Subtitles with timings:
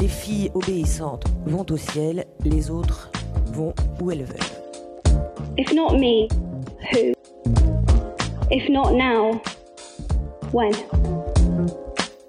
[0.00, 3.12] Les filles obéissantes vont au ciel, les autres
[3.52, 4.38] vont où elles veulent.
[5.58, 6.26] If not me,
[6.90, 7.12] who?
[8.50, 9.42] If not now,
[10.52, 10.72] when?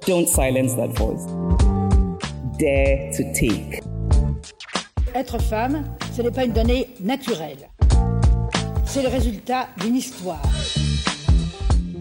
[0.06, 1.26] Don't silence that voice.
[2.60, 3.82] Dare to take.
[5.16, 7.70] Être femme, ce n'est pas une donnée naturelle.
[8.84, 10.42] C'est le résultat d'une histoire.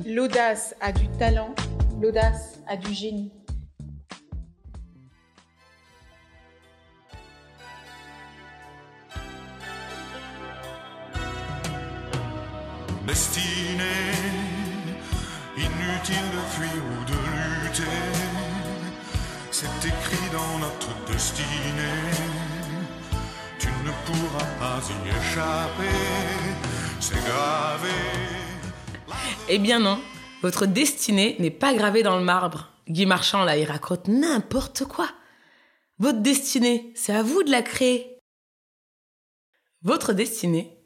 [0.04, 1.54] L'audace a du talent,
[2.00, 3.30] l'audace a du génie.
[13.10, 14.12] Destinée,
[15.56, 17.82] inutile de fuir ou de lutter,
[19.50, 22.06] c'est écrit dans notre destinée.
[23.58, 25.98] Tu ne pourras pas y échapper,
[27.00, 27.88] c'est gravé.
[29.48, 30.00] Eh bien non,
[30.42, 32.68] votre destinée n'est pas gravée dans le marbre.
[32.86, 35.08] Guy Marchand, là, il raconte n'importe quoi.
[35.98, 38.20] Votre destinée, c'est à vous de la créer.
[39.82, 40.80] Votre destinée,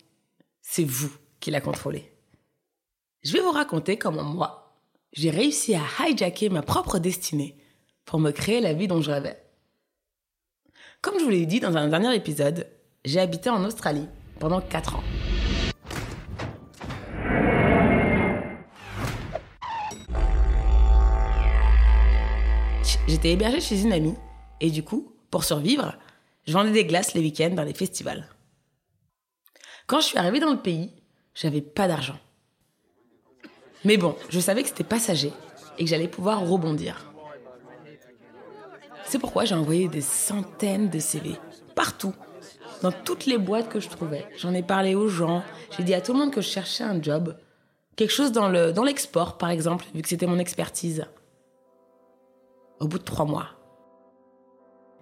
[0.62, 2.13] c'est vous qui la contrôlez.
[3.24, 4.76] Je vais vous raconter comment moi,
[5.14, 7.56] j'ai réussi à hijacker ma propre destinée
[8.04, 9.42] pour me créer la vie dont je rêvais.
[11.00, 12.68] Comme je vous l'ai dit dans un dernier épisode,
[13.02, 14.06] j'ai habité en Australie
[14.38, 15.04] pendant 4 ans.
[23.08, 24.16] J'étais hébergée chez une amie
[24.60, 25.96] et du coup, pour survivre,
[26.46, 28.28] je vendais des glaces les week-ends dans les festivals.
[29.86, 30.92] Quand je suis arrivée dans le pays,
[31.34, 32.18] j'avais pas d'argent.
[33.84, 35.32] Mais bon, je savais que c'était passager
[35.78, 37.12] et que j'allais pouvoir rebondir.
[39.04, 41.36] C'est pourquoi j'ai envoyé des centaines de CV,
[41.74, 42.14] partout,
[42.82, 44.26] dans toutes les boîtes que je trouvais.
[44.38, 45.42] J'en ai parlé aux gens,
[45.76, 47.36] j'ai dit à tout le monde que je cherchais un job,
[47.96, 51.06] quelque chose dans le dans l'export par exemple, vu que c'était mon expertise.
[52.80, 53.50] Au bout de trois mois,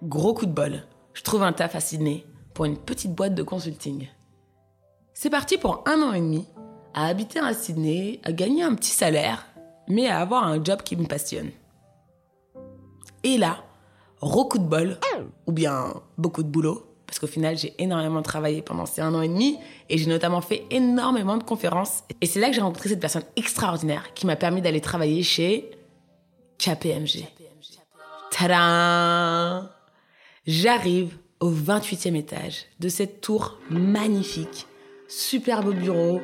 [0.03, 4.09] gros coup de bol, je trouve un à Sydney pour une petite boîte de consulting.
[5.13, 6.47] C'est parti pour un an et demi
[6.93, 9.45] à habiter à Sydney, à gagner un petit salaire,
[9.87, 11.51] mais à avoir un job qui me passionne.
[13.23, 13.63] Et là,
[14.21, 14.97] gros coup de bol,
[15.47, 19.21] ou bien beaucoup de boulot, parce qu'au final j'ai énormément travaillé pendant ces un an
[19.21, 19.57] et demi,
[19.89, 22.03] et j'ai notamment fait énormément de conférences.
[22.21, 25.71] Et c'est là que j'ai rencontré cette personne extraordinaire qui m'a permis d'aller travailler chez
[26.57, 27.27] KPMG.
[28.31, 29.69] Tadam
[30.45, 34.67] J'arrive au 28e étage de cette tour magnifique,
[35.07, 36.19] superbe bureau,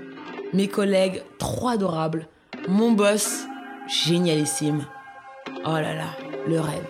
[0.54, 2.28] mes collègues trop adorables,
[2.68, 3.46] mon boss
[3.88, 4.86] génialissime.
[5.66, 6.10] Oh là là,
[6.48, 6.88] le rêve.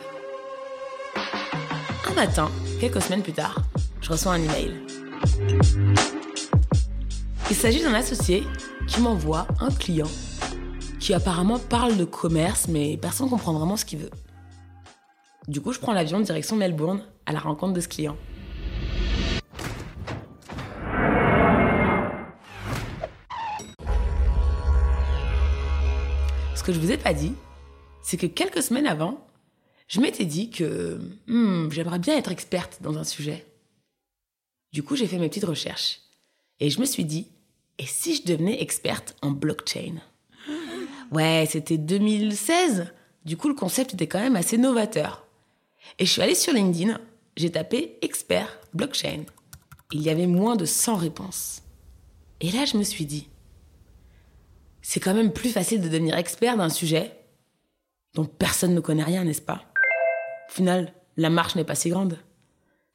[2.09, 2.50] Un matin,
[2.80, 3.58] quelques semaines plus tard,
[4.02, 4.74] je reçois un email.
[7.50, 8.44] Il s'agit d'un associé
[8.88, 10.09] qui m'envoie un client
[11.00, 14.12] qui apparemment parle de commerce, mais personne ne comprend vraiment ce qu'il veut.
[15.47, 18.16] Du coup, je prends l'avion direction Melbourne à la rencontre de ce client.
[26.69, 27.34] Que je vous ai pas dit,
[28.03, 29.25] c'est que quelques semaines avant,
[29.88, 33.44] je m'étais dit que hmm, j'aimerais bien être experte dans un sujet.
[34.72, 36.02] Du coup, j'ai fait mes petites recherches
[36.59, 37.28] et je me suis dit,
[37.79, 39.96] et si je devenais experte en blockchain?
[41.12, 42.94] Ouais, c'était 2016.
[43.25, 45.25] Du coup, le concept était quand même assez novateur.
[45.97, 47.00] Et je suis allée sur LinkedIn,
[47.35, 49.24] j'ai tapé expert blockchain.
[49.91, 51.63] Il y avait moins de 100 réponses.
[52.41, 53.28] Et là, je me suis dit,
[54.89, 57.11] c'est quand même plus facile de devenir expert d'un sujet
[58.16, 59.61] dont personne ne connaît rien, n'est-ce pas?
[60.50, 62.17] Au final, la marche n'est pas si grande.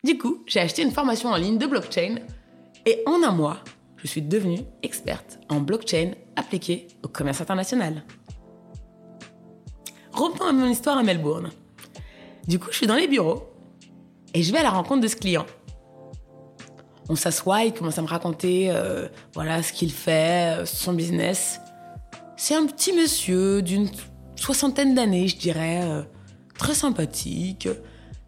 [0.03, 2.16] Du coup, j'ai acheté une formation en ligne de blockchain
[2.84, 3.59] et en un mois,
[3.97, 8.03] je suis devenue experte en blockchain appliquée au commerce international.
[10.10, 11.50] Revenons à mon histoire à Melbourne.
[12.49, 13.53] Du coup, je suis dans les bureaux
[14.34, 15.47] et je vais à la rencontre de ce client.
[17.09, 21.60] On s'assoit, il commence à me raconter euh, voilà ce qu'il fait, euh, son business.
[22.37, 23.89] C'est un petit monsieur d'une
[24.34, 26.03] soixantaine d'années, je dirais, euh,
[26.59, 27.69] très sympathique,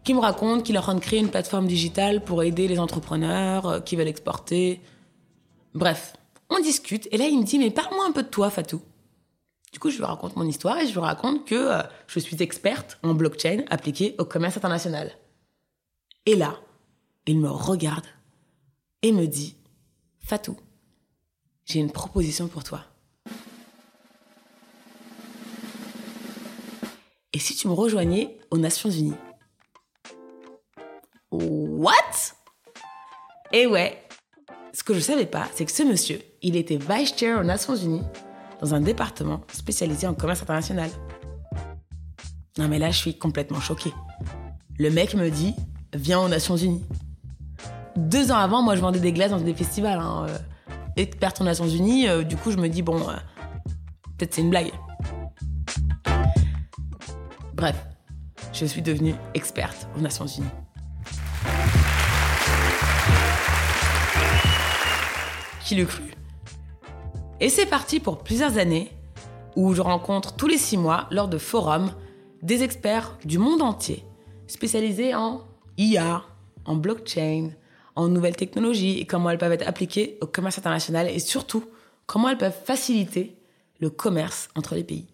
[0.03, 2.79] qui me raconte qu'il est en train de créer une plateforme digitale pour aider les
[2.79, 4.81] entrepreneurs euh, qui veulent exporter.
[5.73, 6.13] Bref,
[6.49, 8.81] on discute et là il me dit mais parle-moi un peu de toi Fatou.
[9.73, 12.41] Du coup, je lui raconte mon histoire et je lui raconte que euh, je suis
[12.41, 15.11] experte en blockchain appliquée au commerce international.
[16.25, 16.55] Et là,
[17.25, 18.05] il me regarde
[19.01, 19.57] et me dit
[20.19, 20.55] Fatou,
[21.65, 22.85] j'ai une proposition pour toi.
[27.33, 29.15] Et si tu me rejoignais aux Nations Unies?
[31.31, 31.91] What?
[33.51, 34.01] Et ouais,
[34.73, 37.75] ce que je savais pas, c'est que ce monsieur, il était vice chair aux Nations
[37.75, 38.03] Unies
[38.61, 40.89] dans un département spécialisé en commerce international.
[42.57, 43.93] Non mais là, je suis complètement choquée.
[44.79, 45.53] Le mec me dit
[45.93, 46.83] Viens aux Nations Unies.
[47.95, 49.99] Deux ans avant, moi, je vendais des glaces dans des festivals.
[49.99, 50.27] Hein.
[50.29, 50.37] euh,
[50.95, 53.13] Experte aux Nations Unies, euh, du coup, je me dis Bon, euh,
[54.17, 54.71] peut-être c'est une blague.
[57.57, 57.87] Bref,
[58.53, 60.45] je suis devenue experte aux Nations Unies.
[65.65, 66.03] Qui l'eût cru?
[67.39, 68.91] Et c'est parti pour plusieurs années
[69.55, 71.91] où je rencontre tous les six mois, lors de forums,
[72.43, 74.05] des experts du monde entier,
[74.45, 75.41] spécialisés en
[75.79, 76.21] IA,
[76.65, 77.49] en blockchain,
[77.95, 81.65] en nouvelles technologies et comment elles peuvent être appliquées au commerce international et surtout
[82.05, 83.35] comment elles peuvent faciliter
[83.79, 85.07] le commerce entre les pays.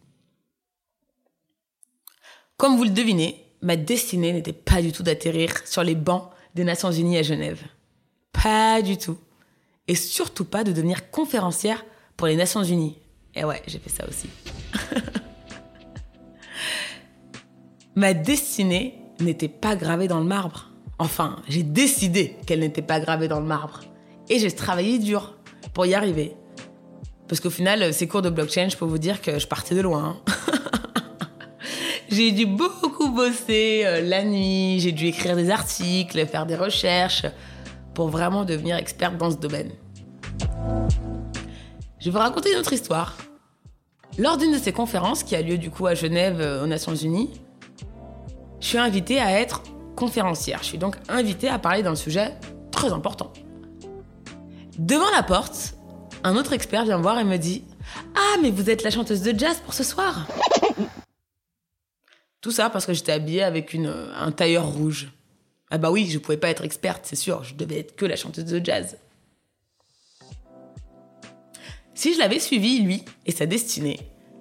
[2.64, 6.64] Comme vous le devinez, ma destinée n'était pas du tout d'atterrir sur les bancs des
[6.64, 7.62] Nations Unies à Genève.
[8.32, 9.18] Pas du tout.
[9.90, 11.84] Et surtout pas de devenir conférencière
[12.16, 12.98] pour les Nations Unies.
[13.36, 14.30] Et ouais, j'ai fait ça aussi.
[17.96, 20.72] ma destinée n'était pas gravée dans le marbre.
[21.00, 23.82] Enfin, j'ai décidé qu'elle n'était pas gravée dans le marbre.
[24.30, 25.36] Et j'ai travaillé dur
[25.74, 26.38] pour y arriver.
[27.28, 29.82] Parce qu'au final, ces cours de blockchain, je peux vous dire que je partais de
[29.82, 30.22] loin.
[30.26, 30.34] hein.
[32.14, 37.26] j'ai dû beaucoup bosser euh, la nuit, j'ai dû écrire des articles, faire des recherches
[37.94, 39.72] pour vraiment devenir experte dans ce domaine.
[42.00, 43.18] Je vais vous raconter une autre histoire.
[44.18, 46.96] Lors d'une de ces conférences qui a lieu du coup à Genève euh, aux Nations
[46.96, 47.32] Unies,
[48.60, 49.64] je suis invitée à être
[49.96, 50.60] conférencière.
[50.62, 52.36] Je suis donc invitée à parler d'un sujet
[52.72, 53.34] très important.
[54.78, 55.76] Devant la porte,
[56.24, 57.64] un autre expert vient me voir et me dit
[58.16, 60.28] Ah, mais vous êtes la chanteuse de jazz pour ce soir
[62.44, 65.08] Tout ça parce que j'étais habillée avec une, un tailleur rouge.
[65.72, 68.18] Ah bah oui, je pouvais pas être experte, c'est sûr, je devais être que la
[68.18, 68.98] chanteuse de jazz.
[71.96, 73.98] Si je l'avais suivi, lui, et sa destinée,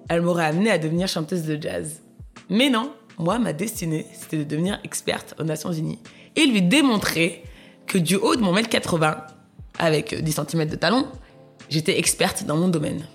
[0.09, 2.01] elle m'aurait amenée à devenir chanteuse de jazz.
[2.49, 5.99] Mais non, moi, ma destinée, c'était de devenir experte aux Nations Unies
[6.35, 7.43] et lui démontrer
[7.87, 9.15] que du haut de mon mètre 80,
[9.79, 11.07] avec 10 cm de talon,
[11.69, 13.07] j'étais experte dans mon domaine.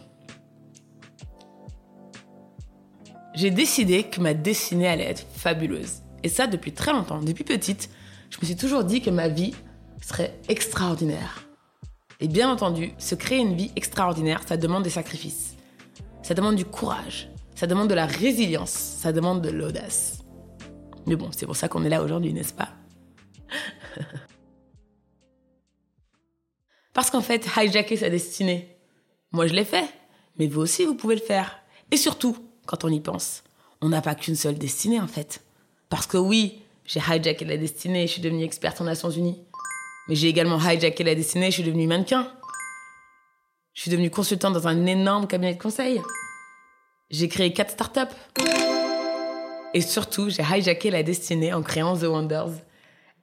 [3.34, 6.02] J'ai décidé que ma destinée allait être fabuleuse.
[6.22, 7.20] Et ça depuis très longtemps.
[7.20, 7.90] Depuis petite,
[8.30, 9.54] je me suis toujours dit que ma vie
[10.02, 11.46] serait extraordinaire.
[12.20, 15.54] Et bien entendu, se créer une vie extraordinaire, ça demande des sacrifices.
[16.22, 17.30] Ça demande du courage.
[17.54, 18.70] Ça demande de la résilience.
[18.70, 20.24] Ça demande de l'audace.
[21.06, 22.70] Mais bon, c'est pour ça qu'on est là aujourd'hui, n'est-ce pas?
[26.92, 28.76] Parce qu'en fait, hijacker sa destinée,
[29.30, 29.88] moi je l'ai fait,
[30.36, 31.60] mais vous aussi vous pouvez le faire.
[31.92, 32.36] Et surtout,
[32.68, 33.44] quand on y pense,
[33.80, 35.42] on n'a pas qu'une seule destinée en fait.
[35.88, 39.42] Parce que oui, j'ai hijacké la destinée et je suis devenue experte aux Nations Unies.
[40.06, 42.30] Mais j'ai également hijacké la destinée et je suis devenue mannequin.
[43.72, 46.02] Je suis devenue consultante dans un énorme cabinet de conseil.
[47.10, 48.14] J'ai créé quatre startups.
[49.72, 52.52] Et surtout, j'ai hijacké la destinée en créant The Wonders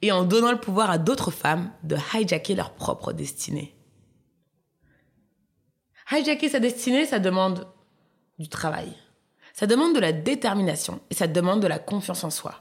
[0.01, 3.75] et en donnant le pouvoir à d'autres femmes de hijacker leur propre destinée.
[6.11, 7.67] Hijacker sa destinée, ça demande
[8.39, 8.91] du travail.
[9.55, 12.55] Ça demande de la détermination et ça demande de la confiance en soi.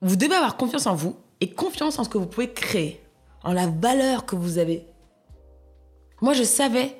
[0.00, 3.02] Vous devez avoir confiance en vous et confiance en ce que vous pouvez créer,
[3.44, 4.86] en la valeur que vous avez.
[6.22, 6.96] Moi, je savais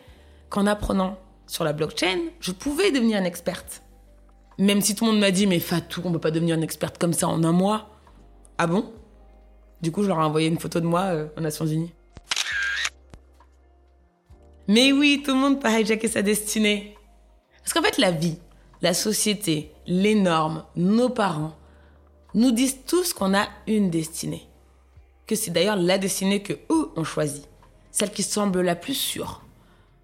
[0.50, 3.82] qu'en apprenant sur la blockchain, je pouvais devenir une experte.
[4.58, 6.98] Même si tout le monde m'a dit, mais Fatou, on peut pas devenir une experte
[6.98, 7.88] comme ça en un mois.
[8.58, 8.92] Ah bon?
[9.80, 11.94] Du coup, je leur ai envoyé une photo de moi euh, aux Nations Unies.
[14.68, 16.98] Mais oui, tout le monde peut hijacker sa destinée.
[17.62, 18.36] Parce qu'en fait, la vie,
[18.82, 21.54] la société, les normes, nos parents,
[22.34, 24.48] nous disent tous qu'on a une destinée.
[25.26, 27.46] Que c'est d'ailleurs la destinée que eux ont choisie.
[27.90, 29.42] Celle qui semble la plus sûre,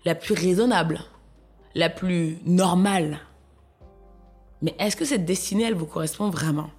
[0.04, 1.00] la plus raisonnable,
[1.74, 3.20] la plus normale.
[4.62, 6.70] Mais est-ce que cette destinée, elle vous correspond vraiment?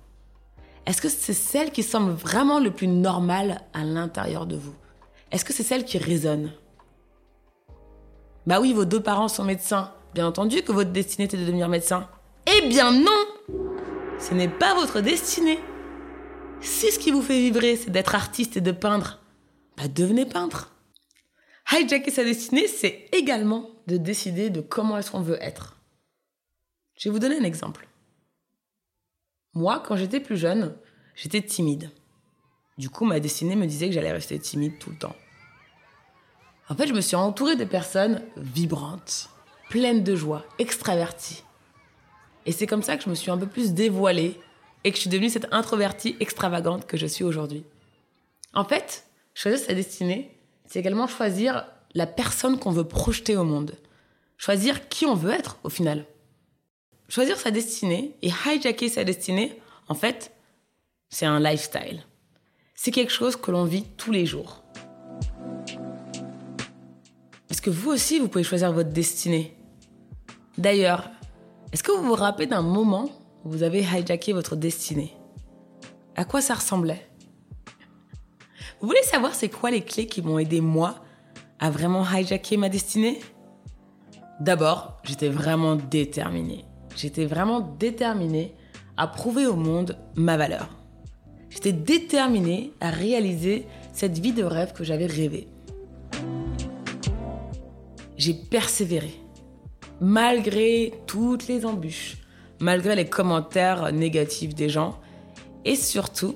[0.86, 4.74] Est-ce que c'est celle qui semble vraiment le plus normale à l'intérieur de vous?
[5.32, 6.52] Est-ce que c'est celle qui résonne?
[8.46, 9.92] Bah oui, vos deux parents sont médecins.
[10.18, 12.10] Bien entendu que votre destinée était de devenir médecin.
[12.48, 13.24] Eh bien non
[14.18, 15.60] Ce n'est pas votre destinée.
[16.60, 19.20] Si ce qui vous fait vibrer, c'est d'être artiste et de peindre,
[19.78, 20.74] bah devenez peintre.
[21.72, 25.78] Hijacker sa destinée, c'est également de décider de comment est-ce qu'on veut être.
[26.98, 27.88] Je vais vous donner un exemple.
[29.54, 30.76] Moi, quand j'étais plus jeune,
[31.14, 31.92] j'étais timide.
[32.80, 35.16] Du coup, ma destinée me disait que j'allais rester timide tout le temps.
[36.70, 39.30] En fait, je me suis entourée de personnes vibrantes,
[39.70, 41.44] pleines de joie, extraverties.
[42.46, 44.40] Et c'est comme ça que je me suis un peu plus dévoilée
[44.84, 47.64] et que je suis devenue cette introvertie extravagante que je suis aujourd'hui.
[48.54, 50.32] En fait, choisir sa destinée,
[50.66, 53.74] c'est également choisir la personne qu'on veut projeter au monde.
[54.38, 56.06] Choisir qui on veut être au final.
[57.10, 59.60] Choisir sa destinée et hijacker sa destinée,
[59.90, 60.32] en fait,
[61.10, 62.04] c'est un lifestyle.
[62.76, 64.64] C'est quelque chose que l'on vit tous les jours.
[67.50, 69.57] Est-ce que vous aussi, vous pouvez choisir votre destinée
[70.58, 71.12] D'ailleurs,
[71.72, 73.10] est-ce que vous vous rappelez d'un moment
[73.46, 75.14] où vous avez hijacké votre destinée?
[76.16, 77.08] À quoi ça ressemblait?
[78.80, 80.96] Vous voulez savoir c'est quoi les clés qui m'ont aidé moi
[81.60, 83.20] à vraiment hijacker ma destinée?
[84.40, 86.66] D'abord, j'étais vraiment déterminée.
[86.96, 88.56] J'étais vraiment déterminée
[88.98, 90.70] à prouver au monde ma valeur.
[91.50, 95.48] J'étais déterminée à réaliser cette vie de rêve que j'avais rêvée.
[98.18, 99.14] J'ai persévéré,
[100.02, 102.18] malgré toutes les embûches,
[102.60, 105.00] malgré les commentaires négatifs des gens,
[105.66, 106.36] et surtout,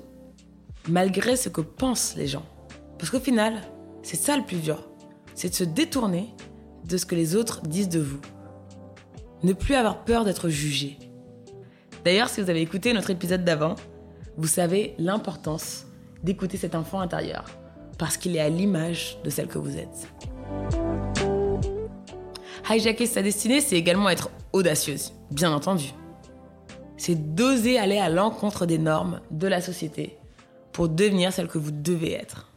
[0.87, 2.45] malgré ce que pensent les gens.
[2.97, 3.53] Parce qu'au final,
[4.03, 4.89] c'est ça le plus dur,
[5.35, 6.33] c'est de se détourner
[6.85, 8.19] de ce que les autres disent de vous.
[9.43, 10.97] Ne plus avoir peur d'être jugé.
[12.03, 13.75] D'ailleurs, si vous avez écouté notre épisode d'avant,
[14.37, 15.85] vous savez l'importance
[16.23, 17.45] d'écouter cet enfant intérieur,
[17.97, 20.07] parce qu'il est à l'image de celle que vous êtes.
[22.69, 25.93] Hijacker sa destinée, c'est également être audacieuse, bien entendu.
[26.97, 30.17] C'est d'oser aller à l'encontre des normes de la société
[30.71, 32.49] pour devenir celle que vous devez être.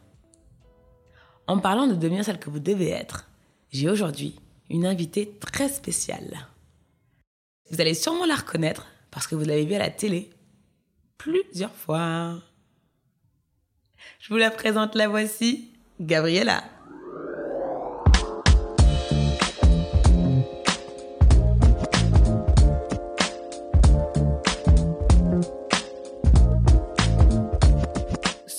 [1.47, 3.29] En parlant de devenir celle que vous devez être,
[3.71, 4.35] j'ai aujourd'hui
[4.69, 6.47] une invitée très spéciale.
[7.69, 10.29] Vous allez sûrement la reconnaître parce que vous l'avez vue à la télé
[11.17, 12.41] plusieurs fois.
[14.19, 16.63] Je vous la présente, la voici, Gabriella.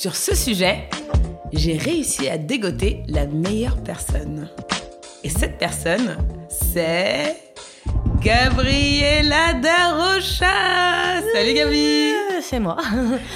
[0.06, 0.88] Sur ce sujet,
[1.52, 4.48] j'ai réussi à dégoter la meilleure personne.
[5.25, 6.16] Et cette personne,
[6.48, 7.34] c'est
[8.20, 10.46] Gabriella Darocha.
[11.34, 12.12] Salut Gabi.
[12.40, 12.76] C'est moi.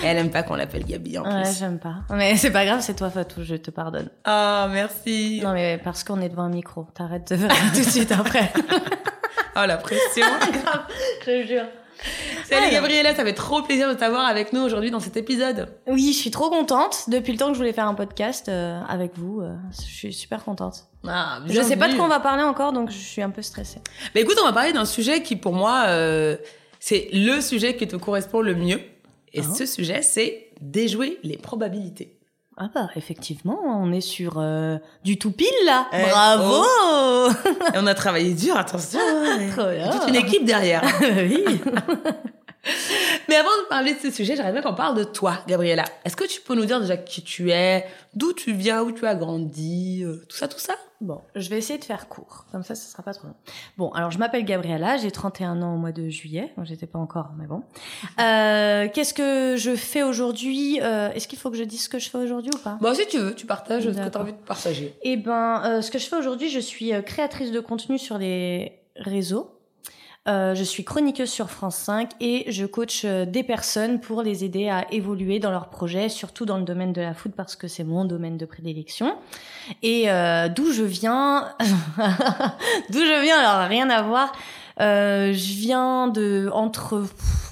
[0.04, 1.58] Elle aime pas qu'on l'appelle Gabi en Ouais, plus.
[1.58, 2.04] j'aime pas.
[2.10, 4.08] Mais c'est pas grave, c'est toi Fatou, je te pardonne.
[4.28, 5.40] Oh, merci.
[5.42, 8.52] Non mais parce qu'on est devant un micro, t'arrêtes de faire tout de suite après.
[9.56, 10.24] Oh, la pression.
[10.62, 10.82] grave,
[11.26, 11.64] je jure.
[12.49, 12.73] Salut Alors.
[12.73, 15.69] Gabriella, ça fait trop plaisir de t'avoir avec nous aujourd'hui dans cet épisode.
[15.87, 17.04] Oui, je suis trop contente.
[17.09, 20.12] Depuis le temps que je voulais faire un podcast euh, avec vous, euh, je suis
[20.12, 20.87] super contente.
[21.07, 23.42] Ah, Je sais pas de quoi on va parler encore, donc je suis un peu
[23.42, 23.80] stressée.
[24.14, 26.37] Bah écoute, on va parler d'un sujet qui pour moi, euh,
[26.78, 28.80] c'est le sujet qui te correspond le mieux.
[29.33, 29.54] Et Ah.
[29.54, 32.16] ce sujet, c'est déjouer les probabilités.
[32.62, 35.87] Ah bah effectivement, on est sur euh, du tout pile là.
[35.95, 36.62] Eh, Bravo
[37.75, 39.00] Et on a travaillé dur, attention.
[39.00, 39.90] hein.
[39.93, 40.83] Toute une équipe derrière.
[41.00, 41.43] oui.
[43.29, 45.85] Mais avant de parler de ce sujet, j'aimerais bien qu'on parle de toi, Gabriella.
[46.05, 49.07] Est-ce que tu peux nous dire déjà qui tu es, d'où tu viens, où tu
[49.07, 50.75] as grandi, euh, tout ça, tout ça?
[51.00, 53.35] Bon, je vais essayer de faire court, comme ça, ce sera pas trop long.
[53.79, 57.31] Bon, alors je m'appelle Gabriella, j'ai 31 ans au mois de juillet, j'étais pas encore,
[57.38, 57.62] mais bon.
[58.21, 61.99] Euh, Qu'est-ce que je fais aujourd'hui euh, Est-ce qu'il faut que je dise ce que
[61.99, 62.76] je fais aujourd'hui ou pas?
[62.83, 64.95] Bon, si tu veux, tu partages ce que tu as envie de partager.
[65.00, 68.19] Eh ben, euh, ce que je fais aujourd'hui, je suis euh, créatrice de contenu sur
[68.19, 69.60] les réseaux.
[70.30, 74.44] Euh, je suis chroniqueuse sur France 5 et je coach euh, des personnes pour les
[74.44, 77.66] aider à évoluer dans leurs projets, surtout dans le domaine de la foot parce que
[77.66, 79.16] c'est mon domaine de prédilection.
[79.82, 84.32] Et euh, d'où je viens, d'où je viens, alors rien à voir.
[84.80, 87.04] Euh, je viens de entre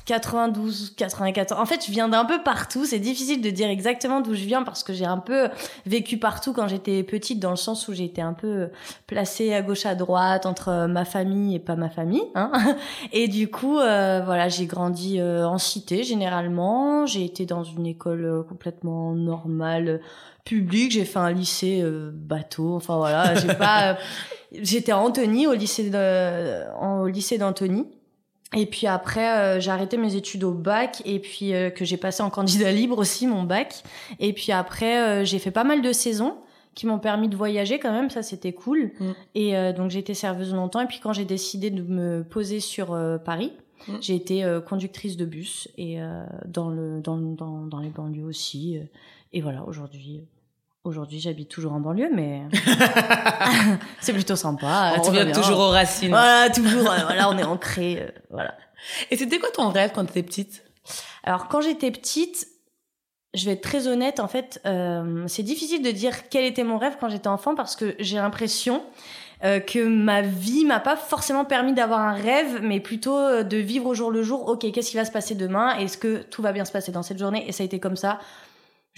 [0.08, 1.60] 92, 94.
[1.60, 2.86] En fait, je viens d'un peu partout.
[2.86, 5.50] C'est difficile de dire exactement d'où je viens parce que j'ai un peu
[5.84, 8.70] vécu partout quand j'étais petite, dans le sens où j'ai été un peu
[9.06, 12.22] placée à gauche, à droite entre ma famille et pas ma famille.
[12.34, 12.50] Hein
[13.12, 17.04] et du coup, euh, voilà, j'ai grandi euh, en cité généralement.
[17.04, 20.00] J'ai été dans une école euh, complètement normale,
[20.46, 20.92] publique.
[20.92, 22.76] J'ai fait un lycée euh, bateau.
[22.76, 23.90] Enfin voilà, j'ai pas.
[23.90, 23.94] euh,
[24.62, 27.84] J'étais à Antony, au lycée de, en- au lycée d'Antony.
[28.56, 31.96] Et puis après, euh, j'ai arrêté mes études au bac et puis euh, que j'ai
[31.98, 33.82] passé en candidat libre aussi mon bac.
[34.20, 36.36] Et puis après, euh, j'ai fait pas mal de saisons
[36.74, 38.92] qui m'ont permis de voyager quand même, ça c'était cool.
[39.00, 39.10] Mm.
[39.34, 40.80] Et euh, donc j'ai été serveuse longtemps.
[40.80, 43.52] Et puis quand j'ai décidé de me poser sur euh, Paris,
[43.86, 43.92] Mm.
[44.00, 48.24] j'ai été euh, conductrice de bus et euh, dans le dans, dans dans les banlieues
[48.24, 48.78] aussi.
[49.32, 50.22] et voilà, aujourd'hui.
[50.84, 52.42] Aujourd'hui, j'habite toujours en banlieue, mais
[54.00, 54.94] c'est plutôt sympa.
[54.98, 56.08] on revient toujours aux racines.
[56.08, 56.90] Voilà, toujours.
[56.90, 57.98] euh, voilà, on est ancré.
[58.00, 58.54] euh, voilà.
[59.10, 60.62] Et c'était quoi ton rêve quand tu étais petite?
[61.24, 62.46] Alors, quand j'étais petite,
[63.34, 66.78] je vais être très honnête, en fait, euh, c'est difficile de dire quel était mon
[66.78, 68.82] rêve quand j'étais enfant parce que j'ai l'impression
[69.44, 73.86] euh, que ma vie m'a pas forcément permis d'avoir un rêve, mais plutôt de vivre
[73.86, 74.48] au jour le jour.
[74.48, 75.76] Ok, qu'est-ce qui va se passer demain?
[75.76, 77.44] Est-ce que tout va bien se passer dans cette journée?
[77.46, 78.20] Et ça a été comme ça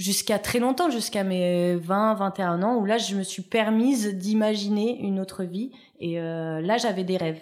[0.00, 4.98] jusqu'à très longtemps, jusqu'à mes 20, 21 ans, où là, je me suis permise d'imaginer
[5.00, 5.70] une autre vie.
[6.00, 7.40] Et euh, là, j'avais des rêves.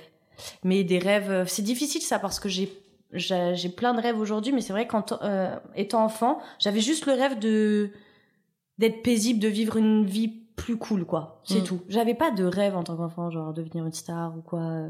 [0.65, 2.73] Mais des rêves, euh, c'est difficile ça parce que j'ai
[3.15, 7.15] j'ai plein de rêves aujourd'hui, mais c'est vrai qu'en euh, étant enfant, j'avais juste le
[7.15, 7.91] rêve de
[8.77, 11.41] d'être paisible, de vivre une vie plus cool, quoi.
[11.45, 11.65] C'est Mm.
[11.65, 11.81] tout.
[11.89, 14.89] J'avais pas de rêve en tant qu'enfant, genre devenir une star ou quoi.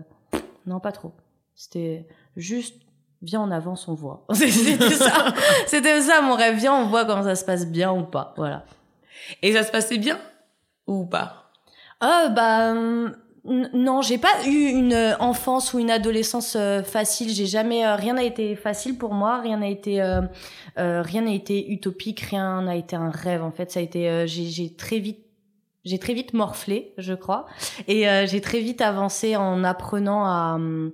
[0.66, 1.12] Non, pas trop.
[1.54, 2.06] C'était
[2.36, 2.74] juste
[3.22, 4.24] viens en avance, on voit.
[4.32, 5.34] C'était ça.
[5.66, 6.56] Ça mon rêve.
[6.56, 8.34] Viens, on voit comment ça se passe bien ou pas.
[8.36, 8.64] Voilà.
[9.42, 10.18] Et ça se passait bien
[10.86, 11.50] ou pas?
[12.00, 12.74] Ah bah
[13.44, 17.30] non, j'ai pas eu une euh, enfance ou une adolescence euh, facile.
[17.30, 19.40] J'ai jamais euh, rien n'a été facile pour moi.
[19.40, 20.20] Rien n'a été euh,
[20.78, 22.20] euh, rien n'a été utopique.
[22.20, 23.42] Rien n'a été un rêve.
[23.42, 25.24] En fait, ça a été euh, j'ai très vite
[25.84, 27.46] j'ai très vite morflé, je crois,
[27.86, 30.92] et euh, j'ai très vite avancé en apprenant à hum,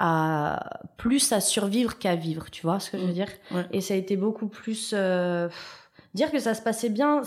[0.00, 2.50] à plus à survivre qu'à vivre.
[2.50, 3.14] Tu vois ce que je veux Mm.
[3.14, 3.28] dire?
[3.52, 3.66] Ouais.
[3.72, 5.48] Et ça a été beaucoup plus euh,
[6.14, 7.22] dire que ça se passait bien.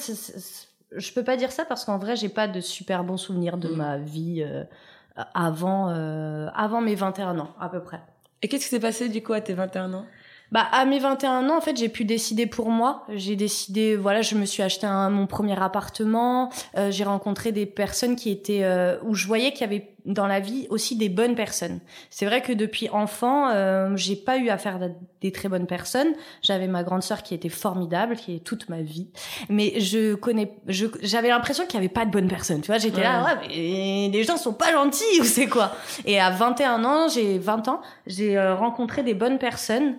[0.96, 3.70] je peux pas dire ça parce qu'en vrai, j'ai pas de super bons souvenirs de
[3.70, 3.76] Mm.
[3.76, 4.64] ma vie euh,
[5.36, 8.02] avant, euh, avant mes 21 ans, à peu près.
[8.42, 10.06] Et qu'est-ce qui s'est passé du coup à tes 21 ans?
[10.54, 13.06] Bah, à mes 21 ans, en fait, j'ai pu décider pour moi.
[13.10, 16.52] J'ai décidé, voilà, je me suis acheté un, mon premier appartement.
[16.78, 20.28] Euh, j'ai rencontré des personnes qui étaient, euh, où je voyais qu'il y avait dans
[20.28, 21.80] la vie aussi des bonnes personnes.
[22.12, 24.88] C'est vrai que depuis enfant, euh, j'ai pas eu affaire à
[25.22, 26.14] des très bonnes personnes.
[26.44, 29.08] J'avais ma grande sœur qui était formidable, qui est toute ma vie.
[29.50, 32.62] Mais je connais, je, j'avais l'impression qu'il y avait pas de bonnes personnes.
[32.62, 35.72] Tu vois, j'étais là, ouais, mais les gens sont pas gentils ou c'est quoi?
[36.06, 39.96] Et à 21 ans, j'ai 20 ans, j'ai euh, rencontré des bonnes personnes.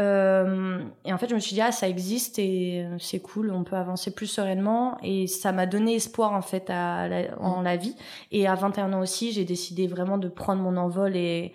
[0.00, 3.64] Euh, et en fait, je me suis dit, ah, ça existe et c'est cool, on
[3.64, 4.96] peut avancer plus sereinement.
[5.02, 7.96] Et ça m'a donné espoir, en fait, à la- en la vie.
[8.30, 11.52] Et à 21 ans aussi, j'ai décidé vraiment de prendre mon envol et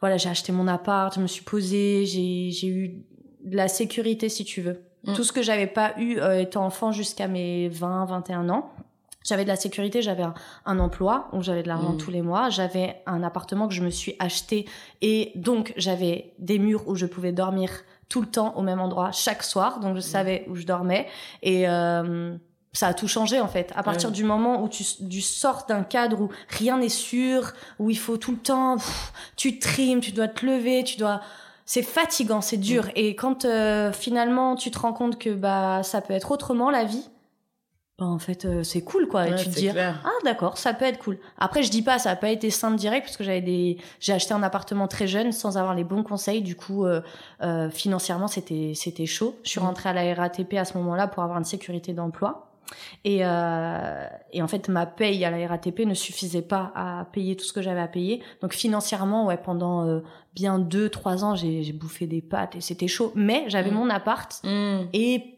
[0.00, 3.04] voilà, j'ai acheté mon appart, je me suis posée, j'ai, j'ai eu
[3.44, 4.82] de la sécurité, si tu veux.
[5.04, 5.14] Mm.
[5.14, 8.70] Tout ce que j'avais pas eu euh, étant enfant jusqu'à mes 20, 21 ans.
[9.26, 11.98] J'avais de la sécurité, j'avais un, un emploi, donc j'avais de l'argent Mm.
[11.98, 14.66] tous les mois, j'avais un appartement que je me suis acheté
[15.02, 17.70] et donc j'avais des murs où je pouvais dormir
[18.08, 21.08] tout le temps au même endroit chaque soir, donc je savais où je dormais
[21.42, 22.36] et euh,
[22.72, 23.72] ça a tout changé en fait.
[23.74, 27.90] À partir du moment où tu, tu sors d'un cadre où rien n'est sûr, où
[27.90, 31.20] il faut tout le temps, pff, tu trimes, tu dois te lever, tu dois
[31.68, 32.88] c'est fatigant, c'est dur.
[32.94, 36.84] Et quand euh, finalement tu te rends compte que bah ça peut être autrement la
[36.84, 37.08] vie,
[37.98, 39.26] bah en fait euh, c'est cool quoi.
[39.26, 40.00] et Ouais, tu te dis clair.
[40.04, 41.18] ah d'accord, ça peut être cool.
[41.38, 44.12] Après je dis pas ça a pas été simple direct parce que j'avais des j'ai
[44.12, 46.42] acheté un appartement très jeune sans avoir les bons conseils.
[46.42, 47.00] Du coup euh,
[47.42, 49.36] euh, financièrement c'était c'était chaud.
[49.44, 49.64] Je suis Mm.
[49.64, 52.42] rentrée à la RATP à ce moment-là pour avoir une sécurité d'emploi.
[53.04, 57.36] Et, euh, et en fait, ma paye à la RATP ne suffisait pas à payer
[57.36, 58.24] tout ce que j'avais à payer.
[58.42, 60.00] Donc financièrement, ouais, pendant euh,
[60.34, 63.12] bien deux, trois ans, j'ai bouffé des pâtes et c'était chaud.
[63.14, 63.74] Mais j'avais Mm.
[63.74, 64.78] mon appart Mmh.
[64.94, 65.35] et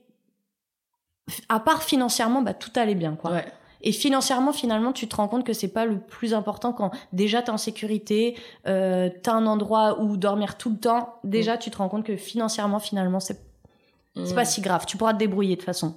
[1.49, 3.33] à part financièrement, bah tout allait bien, quoi.
[3.33, 3.45] Ouais.
[3.81, 7.43] Et financièrement, finalement, tu te rends compte que c'est pas le plus important quand déjà
[7.43, 8.37] t'es en sécurité,
[8.67, 11.15] euh, t'as un endroit où dormir tout le temps.
[11.23, 13.41] Déjà, tu te rends compte que financièrement, finalement, c'est
[14.17, 14.35] Mmh.
[14.35, 14.85] pas si grave.
[14.85, 15.95] Tu pourras te débrouiller de toute façon.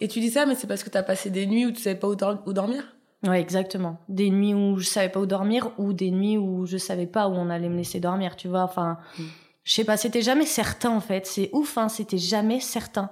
[0.00, 1.94] Et tu dis ça, mais c'est parce que t'as passé des nuits où tu savais
[1.94, 2.82] pas où, dor- où dormir?
[3.24, 3.98] Ouais, exactement.
[4.08, 7.28] Des nuits où je savais pas où dormir ou des nuits où je savais pas
[7.28, 8.62] où on allait me laisser dormir, tu vois.
[8.64, 9.22] Enfin, Mm.
[9.62, 11.26] je sais pas, c'était jamais certain en fait.
[11.26, 13.10] C'est ouf, hein, c'était jamais certain.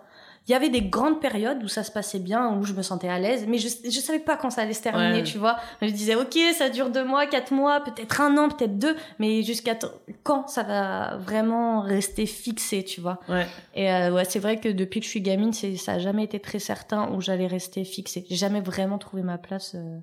[0.48, 3.08] Il y avait des grandes périodes où ça se passait bien, où je me sentais
[3.08, 5.22] à l'aise, mais je, je savais pas quand ça allait se terminer, Ouais.
[5.22, 5.58] tu vois.
[5.82, 9.42] Je disais, ok, ça dure deux mois, quatre mois, peut-être un an, peut-être deux, mais
[9.42, 9.76] jusqu'à
[10.22, 13.20] quand ça va vraiment rester fixé, tu vois.
[13.28, 13.46] Ouais.
[13.74, 16.24] Et euh, ouais, c'est vrai que depuis que je suis gamine, c'est, ça a jamais
[16.24, 18.24] été très certain où j'allais rester fixée.
[18.30, 19.98] J'ai jamais vraiment trouvé ma place euh,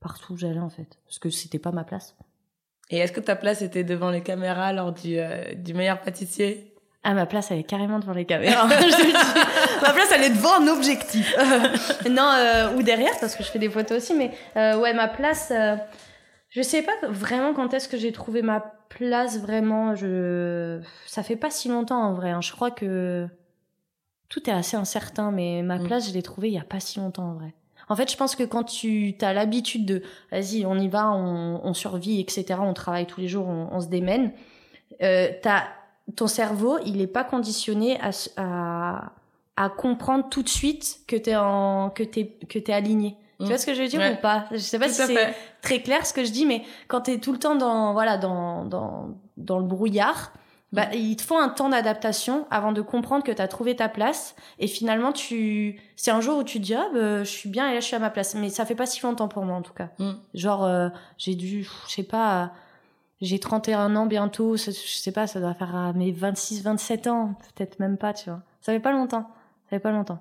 [0.00, 2.16] partout où j'allais en fait, parce que c'était pas ma place.
[2.90, 6.71] Et est-ce que ta place était devant les caméras lors du, euh, du meilleur pâtissier?
[7.04, 8.66] Ah, ma place, elle est carrément devant les caméras.
[9.82, 11.34] ma place, elle est devant un objectif.
[12.10, 15.08] non, euh, ou derrière, parce que je fais des photos aussi, mais euh, ouais, ma
[15.08, 15.74] place, euh,
[16.50, 19.94] je sais pas vraiment quand est-ce que j'ai trouvé ma place vraiment.
[19.96, 20.80] Je...
[21.06, 22.30] Ça fait pas si longtemps en vrai.
[22.30, 22.40] hein.
[22.40, 23.26] Je crois que
[24.28, 25.84] tout est assez incertain, mais ma Mm.
[25.84, 27.52] place, je l'ai trouvée il y a pas si longtemps en vrai.
[27.88, 31.60] En fait, je pense que quand tu as l'habitude de, vas-y, on y va, on,
[31.64, 34.32] on survit, etc., on travaille tous les jours, on, on se démène,
[35.02, 35.64] euh, t'as
[36.16, 39.12] ton cerveau, il est pas conditionné à, à,
[39.56, 43.16] à comprendre tout de suite que t'es en, que t'es, que t'es aligné.
[43.40, 44.12] Tu vois ce que je veux dire Ouais.
[44.12, 44.44] ou pas?
[44.52, 47.18] Je sais pas Tout si c'est très clair ce que je dis, mais quand t'es
[47.18, 50.32] tout le temps dans, voilà, dans, dans, dans le brouillard,
[50.72, 54.36] bah, il te faut un temps d'adaptation avant de comprendre que t'as trouvé ta place.
[54.60, 57.68] Et finalement, tu, c'est un jour où tu te dis, ah, bah, je suis bien
[57.68, 58.34] et là, je suis à ma place.
[58.36, 59.88] Mais ça fait pas si longtemps pour moi, en tout cas.
[59.98, 60.12] Mm.
[60.34, 62.52] Genre, euh, j'ai dû, je sais pas,
[63.22, 67.34] j'ai 31 ans bientôt, je sais pas, ça doit faire à mes 26, 27 ans,
[67.56, 68.40] peut-être même pas, tu vois.
[68.60, 69.26] Ça fait pas longtemps.
[69.70, 70.18] Ça fait pas longtemps.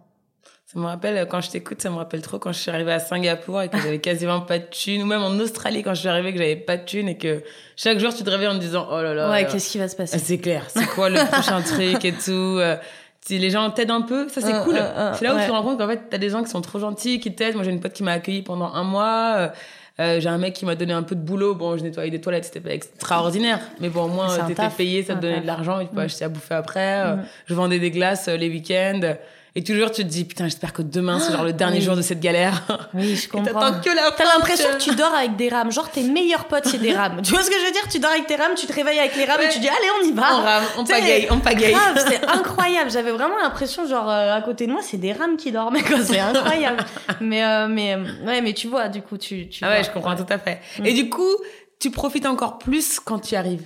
[0.66, 3.00] Ça me rappelle, quand je t'écoute, ça me rappelle trop quand je suis arrivée à
[3.00, 6.08] Singapour et que j'avais quasiment pas de thunes, ou même en Australie quand je suis
[6.10, 7.44] arrivée que j'avais pas de thunes et que
[7.76, 9.30] chaque jour tu te réveilles en te disant oh là là.
[9.30, 10.16] Ouais, qu'est-ce qui va se passer?
[10.16, 12.32] Ah, c'est clair, c'est quoi le prochain truc et tout.
[12.32, 12.78] euh,
[13.20, 14.78] Si les gens t'aident un peu, ça c'est Euh, cool.
[14.78, 15.42] euh, euh, c'est là où ouais.
[15.44, 17.56] tu te rends compte qu'en fait t'as des gens qui sont trop gentils, qui t'aident.
[17.56, 19.52] Moi j'ai une pote qui m'a accueilli pendant un mois.
[20.00, 21.54] Euh, j'ai un mec qui m'a donné un peu de boulot.
[21.54, 23.60] Bon, je nettoyais des toilettes, c'était pas extraordinaire.
[23.80, 26.06] Mais bon, au moins, t'étais payé, ça te donnait de l'argent tu peux Mm.
[26.06, 27.02] acheter à bouffer après.
[27.06, 27.24] Euh, Mm.
[27.48, 29.16] Je vendais des glaces euh, les week-ends.
[29.54, 31.84] Et toujours, tu te dis, putain, j'espère que demain, c'est genre le dernier oui.
[31.84, 32.62] jour de cette galère.
[32.94, 33.46] Oui, je comprends.
[33.60, 35.72] t'attends que la T'as l'impression que tu dors avec des rames.
[35.72, 37.22] Genre, tes meilleurs potes, c'est des rames.
[37.24, 37.86] Tu vois ce que je veux dire?
[37.90, 39.88] Tu dors avec tes rames, tu te réveilles avec les rames et tu dis, allez,
[40.02, 40.38] on y va.
[40.38, 41.76] On rame, on pagaille, on pagaille.
[42.08, 42.92] C'est incroyable.
[42.92, 46.02] J'avais vraiment l'impression, genre, euh, à côté de moi, c'est des rames qui dormaient, quoi.
[46.04, 46.86] C'est incroyable.
[47.20, 49.84] mais, euh, mais, euh, ouais, mais tu vois, du coup, tu, tu Ah ouais, vois.
[49.84, 50.60] je comprends tout à fait.
[50.80, 50.86] Mm.
[50.86, 51.36] Et du coup,
[51.80, 53.66] tu profites encore plus quand tu y arrives.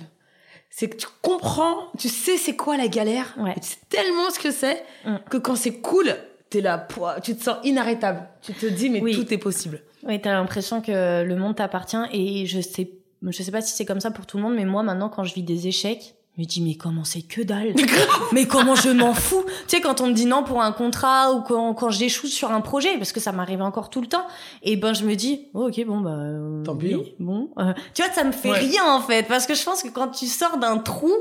[0.78, 3.54] C'est que tu comprends, tu sais c'est quoi la galère, Ouais.
[3.54, 5.16] tu sais tellement ce que c'est, Mm.
[5.30, 6.14] que quand c'est cool,
[6.50, 6.86] t'es là,
[7.22, 8.28] tu te sens inarrêtable.
[8.42, 9.14] Tu te dis, mais Oui.
[9.14, 9.80] tout est possible.
[10.02, 12.90] Oui, t'as l'impression que le monde t'appartient et je sais,
[13.22, 15.24] je sais pas si c'est comme ça pour tout le monde, mais moi maintenant quand
[15.24, 17.74] je vis des échecs, je me dis mais comment c'est que dalle
[18.32, 21.32] Mais comment je m'en fous Tu sais quand on me dit non pour un contrat
[21.32, 24.26] ou quand, quand j'échoue sur un projet parce que ça m'arrive encore tout le temps
[24.62, 27.72] et ben je me dis oh, OK bon bah euh, Tant pis, oui, bon euh,
[27.94, 28.58] tu vois ça me fait Ouais.
[28.58, 31.12] rien en fait parce que je pense que quand tu sors d'un trou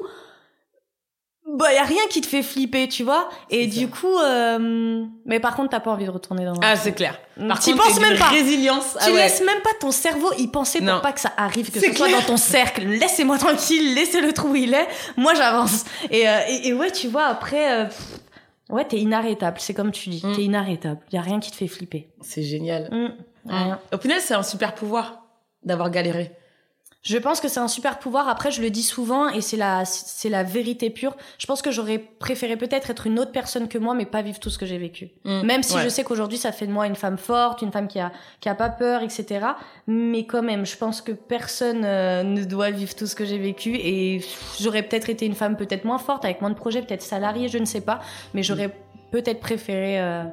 [1.47, 5.39] bah y a rien qui te fait flipper, tu vois Et du coup euh, mais
[5.39, 7.19] par contre t'as pas envie de retourner dans Ah, c'est clair.
[7.47, 8.29] Par T'y contre, penses même pas.
[8.29, 8.93] Résilience.
[8.93, 9.23] Tu ah ouais.
[9.23, 11.01] laisses même pas ton cerveau y penser pour Non.
[11.01, 12.19] pas que ça arrive, que C'est ce soit clair.
[12.21, 12.83] dans ton cercle.
[12.85, 14.87] Laissez-moi tranquille, laissez-le trou où il est.
[15.17, 15.83] Moi, j'avance.
[16.09, 18.19] Et, euh, et, et ouais, tu vois, après, euh, pff,
[18.69, 19.57] ouais, t'es inarrêtable.
[19.59, 20.35] C'est comme tu dis, Mm.
[20.35, 20.99] t'es inarrêtable.
[21.11, 22.09] Y a rien qui te fait flipper.
[22.21, 22.89] C'est génial.
[22.91, 23.13] Mm.
[23.51, 23.79] Rien.
[23.93, 25.21] Au final, c'est un super pouvoir
[25.63, 26.31] d'avoir galéré.
[27.05, 28.27] Je pense que c'est un super pouvoir.
[28.27, 31.15] Après, je le dis souvent et c'est la, c'est la vérité pure.
[31.37, 34.39] Je pense que j'aurais préféré peut-être être une autre personne que moi, mais pas vivre
[34.39, 35.11] tout ce que j'ai vécu.
[35.23, 35.41] Mm.
[35.43, 35.83] Même si Ouais.
[35.83, 38.49] je sais qu'aujourd'hui, ça fait de moi une femme forte, une femme qui a, qui
[38.49, 39.45] a pas peur, etc.
[39.85, 43.37] Mais quand même, je pense que personne euh, ne doit vivre tout ce que j'ai
[43.37, 44.25] vécu et
[44.59, 47.59] j'aurais peut-être été une femme peut-être moins forte, avec moins de projets, peut-être salariée, je
[47.59, 47.99] ne sais pas.
[48.33, 48.75] Mais j'aurais
[49.11, 50.23] peut-être préféré, euh,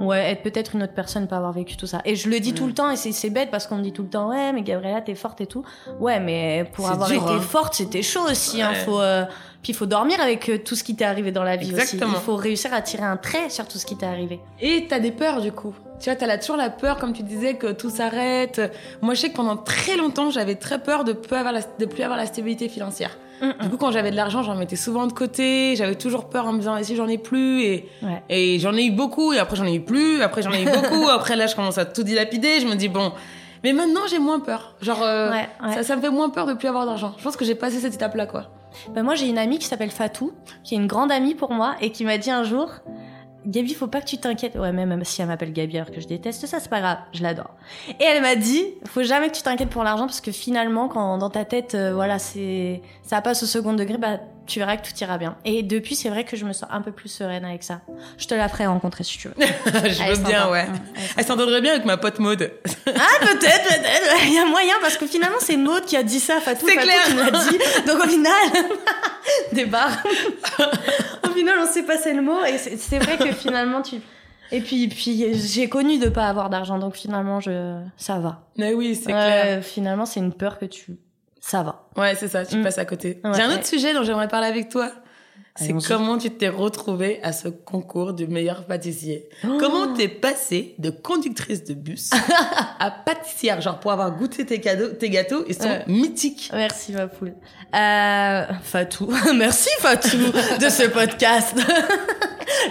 [0.00, 2.00] ouais, être peut-être une autre personne, pas avoir vécu tout ça.
[2.04, 2.68] Et je le dis tout Mm.
[2.68, 4.62] le temps et c'est, c'est bête parce qu'on me dit tout le temps, ouais, mais
[4.62, 5.64] Gabriella, t'es forte et tout.
[6.00, 7.40] Ouais, mais pour avoir dur, été hein.
[7.40, 8.60] forte, c'était chaud aussi.
[8.62, 8.72] Hein.
[8.84, 9.24] Faut, euh,
[9.62, 12.06] puis il faut dormir avec euh, tout ce qui t'est arrivé dans la vie Exactement.
[12.12, 12.20] aussi.
[12.20, 14.40] Il faut réussir à tirer un trait sur tout ce qui t'est arrivé.
[14.60, 15.74] Et t'as des peurs du coup.
[16.00, 18.58] Tu vois, t'as là toujours la peur, comme tu disais, que tout s'arrête.
[19.02, 21.84] Moi, je sais que pendant très longtemps, j'avais très peur de plus avoir la, de
[21.84, 23.18] plus avoir la stabilité financière.
[23.62, 25.74] Du coup, quand j'avais de l'argent, j'en mettais souvent de côté.
[25.76, 28.22] J'avais toujours peur en me disant, et si j'en ai plus Et, Ouais.
[28.28, 30.64] et j'en ai eu beaucoup, et après j'en ai eu plus, après j'en ai eu
[30.74, 31.08] beaucoup.
[31.08, 32.60] après là, je commence à tout dilapider.
[32.60, 33.12] Je me dis, bon.
[33.62, 34.74] Mais maintenant, j'ai moins peur.
[34.80, 35.74] Genre, euh, Ouais, ouais.
[35.74, 37.14] Ça, ça me fait moins peur de plus avoir d'argent.
[37.18, 38.46] Je pense que j'ai passé cette étape-là, quoi.
[38.94, 40.32] Ben moi, j'ai une amie qui s'appelle Fatou,
[40.64, 42.70] qui est une grande amie pour moi, et qui m'a dit un jour,
[43.46, 44.54] Gabi, faut pas que tu t'inquiètes.
[44.56, 47.22] Ouais, même si elle m'appelle Gabi alors que je déteste ça, c'est pas grave, je
[47.22, 47.50] l'adore.
[47.88, 51.18] Et elle m'a dit, faut jamais que tu t'inquiètes pour l'argent parce que finalement, quand
[51.18, 54.18] dans ta tête, euh, voilà, c'est, ça passe au second degré, bah,
[54.50, 55.36] tu verras que tout ira bien.
[55.44, 57.80] Et depuis, c'est vrai que je me sens un peu plus sereine avec ça.
[58.18, 59.34] Je te la ferai rencontrer si tu veux.
[59.40, 60.66] je Elle veux bien, ouais.
[61.16, 62.50] Elle s'entendrait bien avec ma pote Maude.
[62.64, 66.20] Ah peut-être, peut-être, il y a moyen parce que finalement c'est Maud qui a dit
[66.20, 67.02] ça, Fatou, C'est clair.
[67.06, 67.58] qui l'a dit.
[67.86, 68.32] Donc au final,
[69.52, 69.96] des barres.
[71.28, 73.96] au final on s'est passé le mot et c'est c'est vrai que finalement tu...
[74.52, 77.80] Et puis, puis j'ai connu de pas avoir d'argent donc finalement je...
[77.96, 78.42] ça va.
[78.56, 79.64] Mais oui, c'est Ouais, clair.
[79.64, 80.98] Finalement c'est une peur que tu...
[81.40, 81.88] Ça va.
[81.96, 82.62] Ouais, c'est ça, tu Mm.
[82.64, 83.20] passes à côté.
[83.24, 83.54] Ouais, J'ai un ouais.
[83.54, 84.90] autre sujet dont j'aimerais parler avec toi.
[85.56, 89.28] C'est comment tu t'es retrouvée à ce concours du meilleur pâtissier.
[89.44, 89.56] Oh.
[89.58, 92.10] Comment t'es passée de conductrice de bus
[92.78, 95.84] à pâtissière, genre pour avoir goûté tes, cadeaux, tes gâteaux, ils sont Ouais.
[95.86, 96.50] mythiques.
[96.54, 97.34] Merci ma poule.
[97.74, 99.12] Euh, Fatou.
[99.36, 100.16] Merci Fatou
[100.60, 101.54] de ce podcast.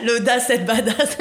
[0.05, 1.17] L'audace est badass.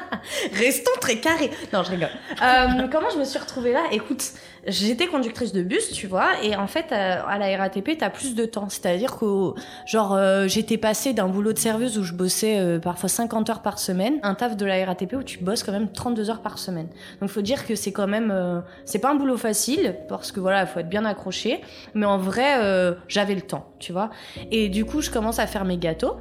[0.52, 1.50] Restons très carrés.
[1.72, 2.08] Non, je rigole.
[2.42, 3.82] Euh, comment je me suis retrouvée là?
[3.92, 4.32] Écoute,
[4.66, 8.34] j'étais conductrice de bus, tu vois, et en fait, euh, à la RATP, t'as plus
[8.34, 8.68] de temps.
[8.68, 9.54] C'est-à-dire que,
[9.86, 13.62] genre, euh, j'étais passée d'un boulot de serveuse où je bossais euh, parfois 50 heures
[13.62, 16.58] par semaine, un taf de la RATP où tu bosses quand même 32 heures par
[16.58, 16.88] semaine.
[17.20, 20.66] Donc, faut dire que c'est quand même, c'est pas un boulot facile parce que voilà,
[20.66, 21.60] faut être bien accroché.
[21.94, 24.10] Mais en vrai, j'avais le temps, tu vois.
[24.50, 26.16] Et du coup, je commence à faire mes gâteaux.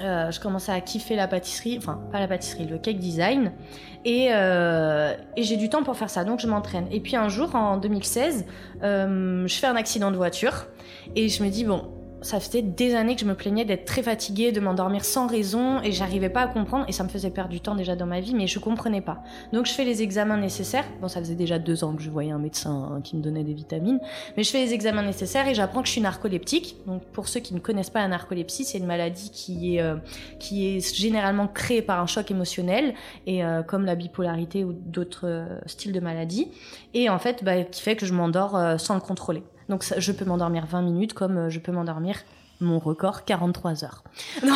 [0.00, 3.52] Euh, je commençais à kiffer la pâtisserie, enfin pas la pâtisserie, le cake design.
[4.04, 6.86] Et, euh, et j'ai du temps pour faire ça, donc je m'entraîne.
[6.90, 8.46] Et puis un jour, en 2016,
[8.82, 10.66] euh, je fais un accident de voiture
[11.16, 11.88] et je me dis, bon,
[12.22, 15.80] ça faisait des années que je me plaignais d'être très fatiguée, de m'endormir sans raison,
[15.82, 18.20] et j'arrivais pas à comprendre, et ça me faisait perdre du temps déjà dans ma
[18.20, 19.22] vie, mais je comprenais pas.
[19.52, 20.86] Donc je fais les examens nécessaires.
[21.00, 23.44] Bon, ça faisait déjà deux ans que je voyais un médecin hein, qui me donnait
[23.44, 24.00] des vitamines,
[24.36, 26.76] mais je fais les examens nécessaires et j'apprends que je suis narcoleptique.
[26.86, 29.96] Donc pour ceux qui ne connaissent pas la narcolepsie, c'est une maladie qui est euh,
[30.38, 32.94] qui est généralement créée par un choc émotionnel,
[33.26, 36.48] et euh, comme la bipolarité ou d'autres euh, styles de maladies,
[36.94, 39.42] et en fait, bah, qui fait que je m'endors euh, sans le contrôler.
[39.68, 42.16] Donc ça, je peux m'endormir 20 minutes comme euh, je peux m'endormir
[42.60, 44.02] mon record 43 heures.
[44.44, 44.54] Non,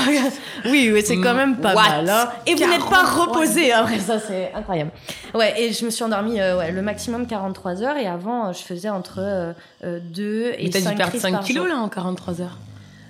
[0.65, 1.83] oui, oui, c'est quand même pas What?
[1.83, 2.09] mal.
[2.11, 2.29] hein.
[2.47, 4.91] Et vous n'êtes pas 43 reposé après ça, c'est incroyable.
[5.35, 8.53] Ouais, et je me suis endormie euh, ouais, le maximum 43 heures et avant euh,
[8.53, 9.53] je faisais entre euh,
[9.85, 11.77] euh, 2 et Mais t'as 5 dû perdre crises 5 par kilos jour.
[11.77, 12.59] là en 43 heures.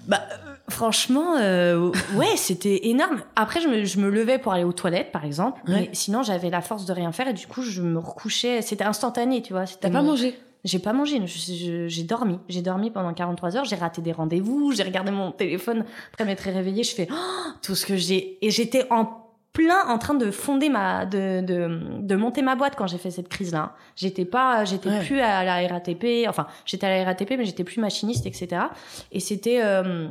[0.08, 0.36] Bah euh,
[0.68, 3.22] franchement euh, ouais, c'était énorme.
[3.36, 5.74] Après je me, je me levais pour aller aux toilettes par exemple, Ouais.
[5.74, 8.84] mais sinon j'avais la force de rien faire et du coup je me recouchais, c'était
[8.84, 10.38] instantané, tu vois, T'as pas mangé?
[10.64, 12.38] J'ai pas mangé, j'ai dormi.
[12.48, 16.42] J'ai dormi pendant 43 heures, j'ai raté des rendez-vous, j'ai regardé mon téléphone après m'être
[16.44, 19.18] réveillée, je fais oh, tout ce que j'ai et j'étais en
[19.52, 23.10] plein en train de fonder ma de de, de monter ma boîte quand j'ai fait
[23.10, 23.74] cette crise là.
[23.96, 25.00] J'étais pas j'étais Ouais.
[25.04, 28.62] plus à la RATP, enfin, j'étais à la RATP mais j'étais plus machiniste etc.
[29.10, 30.08] Et c'était euh,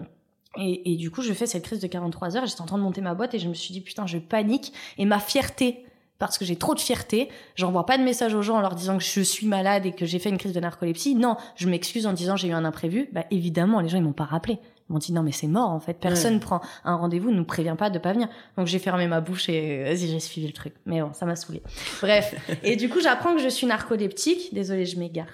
[0.57, 2.83] et, et du coup, je fais cette crise de 43 heures, j'étais en train de
[2.83, 5.85] monter ma boîte et je me suis dit putain, je panique et ma fierté
[6.21, 8.95] parce que j'ai trop de fierté, j'envoie pas de message aux gens en leur disant
[8.99, 11.15] que je suis malade et que j'ai fait une crise de narcolepsie.
[11.15, 13.09] Non, je m'excuse en disant j'ai eu un imprévu.
[13.11, 14.59] Bah évidemment, les gens ils m'ont pas rappelé.
[14.87, 15.95] Ils m'ont dit non mais c'est mort en fait.
[15.95, 18.27] Personne prend un rendez-vous, ne nous prévient pas de pas venir.
[18.55, 20.75] Donc j'ai fermé ma bouche et vas-y j'ai suivi le truc.
[20.85, 21.63] Mais bon, ça m'a saoulé.
[22.03, 22.35] Bref.
[22.63, 24.53] et du coup j'apprends que je suis narcoleptique.
[24.53, 25.25] Désolée, je m'égare.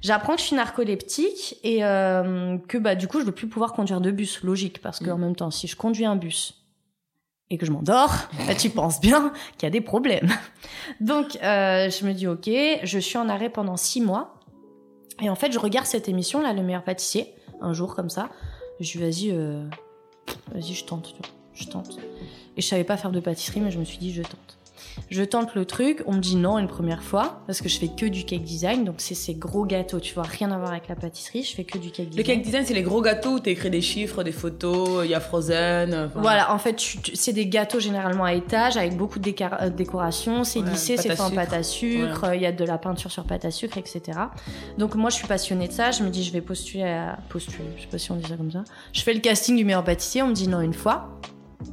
[0.00, 3.74] J'apprends que je suis narcoleptique et euh, que bah du coup je veux plus pouvoir
[3.74, 4.42] conduire de bus.
[4.42, 6.59] Logique parce que en même temps si je conduis un bus
[7.50, 8.12] et que je m'endors,
[8.46, 10.28] bah, tu penses bien qu'il y a des problèmes.
[11.00, 12.48] Donc, euh, je me dis, ok,
[12.82, 14.36] je suis en arrêt pendant six mois.
[15.20, 18.30] Et en fait, je regarde cette émission, là, Le meilleur pâtissier, un jour comme ça.
[18.78, 19.68] Je dis, vas-y, euh,
[20.52, 21.14] vas-y, je tente,
[21.52, 21.98] je tente.
[22.56, 24.58] Et je savais pas faire de pâtisserie, mais je me suis dit, je tente.
[25.08, 27.88] Je tente le truc, on me dit non une première fois, parce que je fais
[27.88, 30.88] que du cake design, donc c'est ces gros gâteaux, tu vois, rien à voir avec
[30.88, 32.26] la pâtisserie, je fais que du cake Le design.
[32.26, 35.20] cake design, c'est les gros gâteaux où t'écris des chiffres, des photos, il y a
[35.20, 35.94] Frozen.
[35.94, 36.20] enfin.
[36.20, 36.80] Voilà, en fait,
[37.14, 40.44] c'est des gâteaux généralement à étage avec beaucoup de euh, décorations.
[40.44, 42.30] C'est Ouais, lissé, pâte c'est à fait en pâte à sucre.
[42.34, 44.18] Il y a de la peinture sur pâte à sucre, etc.
[44.78, 45.90] Donc moi, je suis passionnée de ça.
[45.90, 47.64] Je me dis, je vais postuler à postuler.
[47.76, 48.64] Je sais pas si on dit ça comme ça.
[48.92, 50.22] Je fais le casting du meilleur pâtissier.
[50.22, 51.08] On me dit non une fois.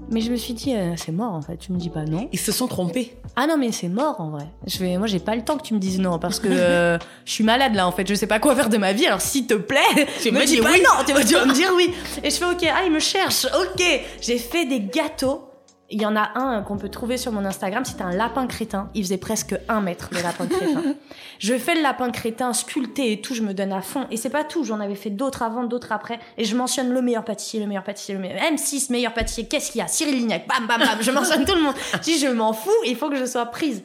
[0.10, 1.58] Mais je me suis dit, euh, c'est mort en fait.
[1.58, 2.28] Tu me dis pas non.
[2.32, 3.15] Ils se sont trompés.
[3.36, 4.47] Ah non, mais c'est mort en vrai.
[4.65, 6.97] Je vais, moi, j'ai pas le temps que tu me dises non parce que euh,
[7.26, 8.08] je suis malade là en fait.
[8.08, 9.06] Je sais pas quoi faire de ma vie.
[9.06, 9.80] Alors s'il te plaît,
[10.21, 10.82] Tu me dis oui.
[10.84, 11.04] non.
[11.06, 11.93] Tu vas me dire oui.
[12.23, 12.65] Et je fais ok.
[12.73, 13.45] Ah, il me cherche.
[13.45, 13.84] Ok.
[14.21, 15.43] J'ai fait des gâteaux.
[15.89, 17.86] Il y en a un qu'on peut trouver sur mon Instagram.
[17.86, 18.89] C'était un lapin crétin.
[18.93, 20.84] Il faisait presque un mètre le lapin crétin.
[21.39, 23.34] je fais le lapin crétin sculpté et tout.
[23.34, 24.06] Je me donne à fond.
[24.12, 24.65] Et c'est pas tout.
[24.65, 26.19] J'en avais fait d'autres avant, d'autres après.
[26.38, 29.47] Et je mentionne le meilleur pâtissier, le meilleur pâtissier, le meilleur M6 meilleur pâtissier.
[29.47, 29.88] Qu'est-ce qu'il y a?
[29.88, 30.45] Cyril Lignac.
[30.47, 30.97] Bam bam bam.
[31.00, 31.76] Je mentionne tout le monde.
[31.93, 32.69] Je dis je m'en fous.
[32.86, 33.84] Il faut que je sois prise.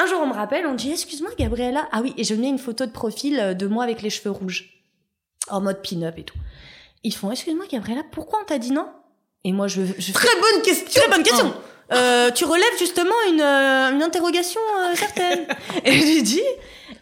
[0.00, 1.88] Un jour, on me rappelle, on dit Excuse-moi, Gabriella.
[1.90, 4.30] Ah oui, et je mets une photo de profil euh, de moi avec les cheveux
[4.30, 4.84] rouges,
[5.48, 6.38] en mode pin-up et tout.
[7.02, 8.86] Ils font Excuse-moi, Gabriella, pourquoi on t'a dit non?
[9.48, 11.00] Et moi, je, je fais Très bonne question.
[11.00, 11.54] Très bonne question
[11.90, 15.46] Euh, Tu relèves justement une, euh, une interrogation euh, certaine.
[15.86, 16.42] et je lui dis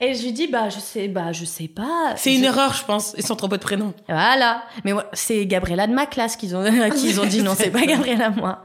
[0.01, 2.15] Et je lui dis Bah, je sais, bah, je sais pas.
[2.17, 3.15] C'est une Je- erreur, je pense.
[3.17, 3.95] Ils sont trompés de prénom.
[4.09, 4.63] voilà.
[4.85, 8.31] Mais c'est Gabriella de ma classe qu'ils ont, qu'ils ont dit non, c'est pas Gabriella
[8.31, 8.63] moi.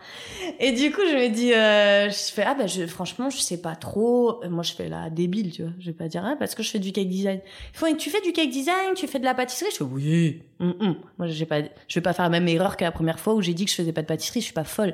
[0.59, 3.61] Et du coup, je me dis, euh, je fais, ah bah, je, franchement, je sais
[3.61, 4.43] pas trop.
[4.43, 5.71] Euh, Moi, je fais la débile, tu vois.
[5.79, 7.39] Je vais pas dire, ah, parce que je fais du cake design.
[7.73, 9.71] Ils font, tu fais du cake design, tu fais de la pâtisserie?
[9.71, 10.41] Je fais, oui.
[10.59, 10.95] Hum, hum.
[11.17, 13.41] Moi, j'ai pas, je vais pas faire la même erreur que la première fois où
[13.41, 14.93] j'ai dit que je faisais pas de pâtisserie, je suis pas folle.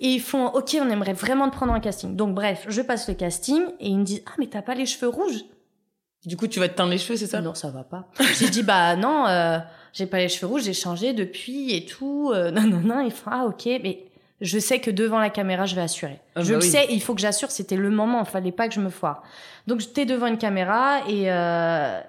[0.00, 2.16] Et ils font, ok, on aimerait vraiment te prendre en casting.
[2.16, 4.86] Donc, bref, je passe le casting et ils me disent, ah, mais t'as pas les
[4.86, 5.44] cheveux rouges?
[6.26, 7.40] Du coup, tu vas te teindre les cheveux, c'est ça?
[7.40, 8.08] Non, ça va pas.
[8.38, 9.58] J'ai dit, bah non, euh,
[9.92, 12.32] j'ai pas les cheveux rouges, j'ai changé depuis et tout.
[12.34, 13.00] Euh, non, non, non.
[13.00, 14.04] Ils font, ah ok, mais
[14.40, 16.18] je sais que devant la caméra, je vais assurer.
[16.34, 16.70] Ah, je bah le oui.
[16.70, 19.22] sais, il faut que j'assure, c'était le moment, il fallait pas que je me foire.
[19.66, 21.30] Donc j'étais devant une caméra et...
[21.30, 22.00] Euh,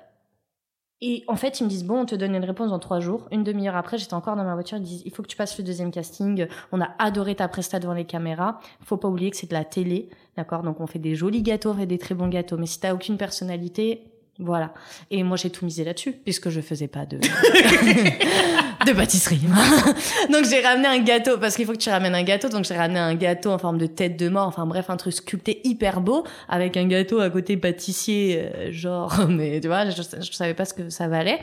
[0.99, 3.27] et en fait, ils me disent, bon, on te donne une réponse dans trois jours.
[3.31, 4.77] Une demi-heure après, j'étais encore dans ma voiture.
[4.77, 6.47] Ils disent, il faut que tu passes le deuxième casting.
[6.71, 8.59] On a adoré ta presta devant les caméras.
[8.81, 10.09] Faut pas oublier que c'est de la télé.
[10.37, 10.63] D'accord?
[10.63, 12.57] Donc, on fait des jolis gâteaux, on fait des très bons gâteaux.
[12.57, 14.05] Mais si t'as aucune personnalité,
[14.39, 14.73] voilà.
[15.09, 17.17] Et moi, j'ai tout misé là-dessus, puisque je faisais pas de,
[18.85, 19.39] de pâtisserie.
[20.31, 22.49] donc, j'ai ramené un gâteau, parce qu'il faut que tu ramènes un gâteau.
[22.49, 24.47] Donc, j'ai ramené un gâteau en forme de tête de mort.
[24.47, 29.25] Enfin, bref, un truc sculpté hyper beau, avec un gâteau à côté pâtissier, euh, genre,
[29.29, 31.39] mais tu vois, je, je savais pas ce que ça valait.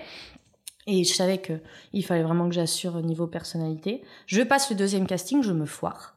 [0.86, 1.54] Et je savais que
[1.92, 4.02] il fallait vraiment que j'assure au niveau personnalité.
[4.26, 6.13] Je passe le deuxième casting, je me foire.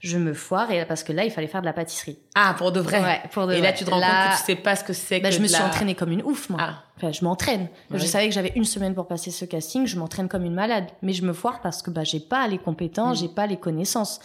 [0.00, 2.18] Je me foire et parce que là il fallait faire de la pâtisserie.
[2.34, 3.00] Ah, pour de vrai.
[3.02, 3.74] Ouais, pour de Et là, vrai.
[3.78, 5.40] tu te rends Là- compte que tu sais pas ce que c'est Bah, que je
[5.40, 6.58] me suis la- entraînée comme une ouf, moi.
[6.62, 6.82] Ah.
[6.96, 7.68] Enfin, je m'entraîne.
[7.90, 7.98] Ouais.
[7.98, 9.86] Je savais que j'avais une semaine pour passer ce casting.
[9.86, 10.86] Je m'entraîne comme une malade.
[11.02, 13.20] Mais je me foire parce que bah, j'ai pas les compétences, Mm.
[13.22, 14.20] j'ai pas les connaissances.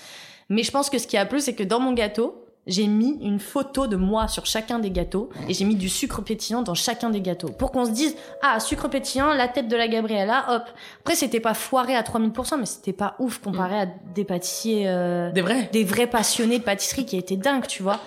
[0.50, 3.18] Mais je pense que ce qui a plu, c'est que dans mon gâteau, j'ai mis
[3.22, 6.74] une photo de moi sur chacun des gâteaux et j'ai mis du sucre pétillant dans
[6.74, 10.46] chacun des gâteaux pour qu'on se dise ah sucre pétillant la tête de la Gabriella
[10.50, 10.64] hop
[11.02, 15.32] après c'était pas foiré à 3000% mais c'était pas ouf comparé à des pâtissiers euh,
[15.32, 15.70] Des vrais.
[15.72, 18.00] des vrais passionnés de pâtisserie qui étaient dingues, tu vois.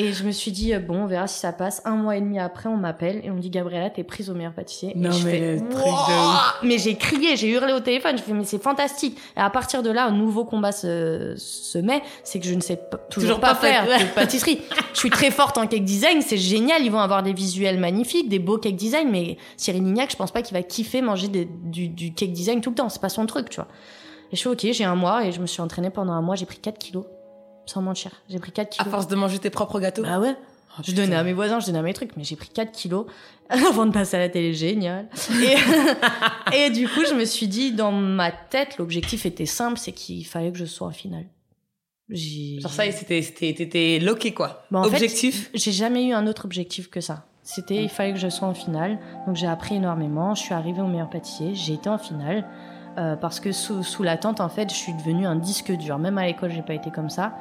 [0.00, 1.82] Et je me suis dit, euh, bon, on verra si ça passe.
[1.84, 4.34] Un mois et demi après, on m'appelle et on me dit, Gabriella, t'es prise au
[4.34, 4.92] meilleur pâtissier.
[4.94, 7.80] Non, et je mais fais, le truc de Wouah Mais j'ai crié, j'ai hurlé au
[7.80, 8.16] téléphone.
[8.16, 9.18] Je fais, mais c'est fantastique.
[9.36, 12.00] Et à partir de là, un nouveau combat se, se met.
[12.22, 13.72] C'est que je ne sais pas- toujours, Toujours pas, pas fait.
[13.72, 14.60] faire de pâtisserie.
[14.94, 16.82] je suis très forte en cake design, c'est génial.
[16.84, 19.10] Ils vont avoir des visuels magnifiques, des beaux cake design.
[19.10, 22.60] Mais Cyril Lignac, je pense pas qu'il va kiffer manger des- du, du cake design
[22.60, 22.88] tout le temps.
[22.88, 23.66] C'est pas son truc, tu vois.
[24.30, 26.36] Et je suis ok, j'ai un mois et je me suis entraînée pendant un mois.
[26.36, 27.04] J'ai pris 4 kilos.
[27.68, 28.10] Sans mentir.
[28.28, 28.90] J'ai pris 4 À kilos.
[28.90, 30.02] force de manger tes propres gâteaux.
[30.02, 30.34] Bah ouais.
[30.78, 32.72] Oh, Je donnais à mes voisins, je donnais à mes trucs, mais j'ai pris 4
[32.72, 33.06] kilos
[33.50, 35.08] avant de passer à la télé, génial.
[36.52, 39.92] Et, et du coup, je me suis dit, dans ma tête, l'objectif était simple, c'est
[39.92, 41.26] qu'il fallait que je sois en finale.
[42.10, 44.64] Genre ça, c'était, c'était, t'étais loqué, quoi.
[44.70, 45.50] Bah, en Objectif.
[45.52, 47.26] j'ai jamais eu un autre objectif que ça.
[47.42, 48.98] C'était, il fallait que je sois en finale.
[49.26, 50.34] Donc j'ai appris énormément.
[50.34, 51.54] Je suis arrivée au meilleur pâtissier.
[51.54, 52.46] J'ai été en finale.
[52.98, 55.98] Euh, parce que sous, sous l'attente, en fait, je suis devenue un disque dur.
[55.98, 57.32] Même à l'école, j'ai pas été comme ça.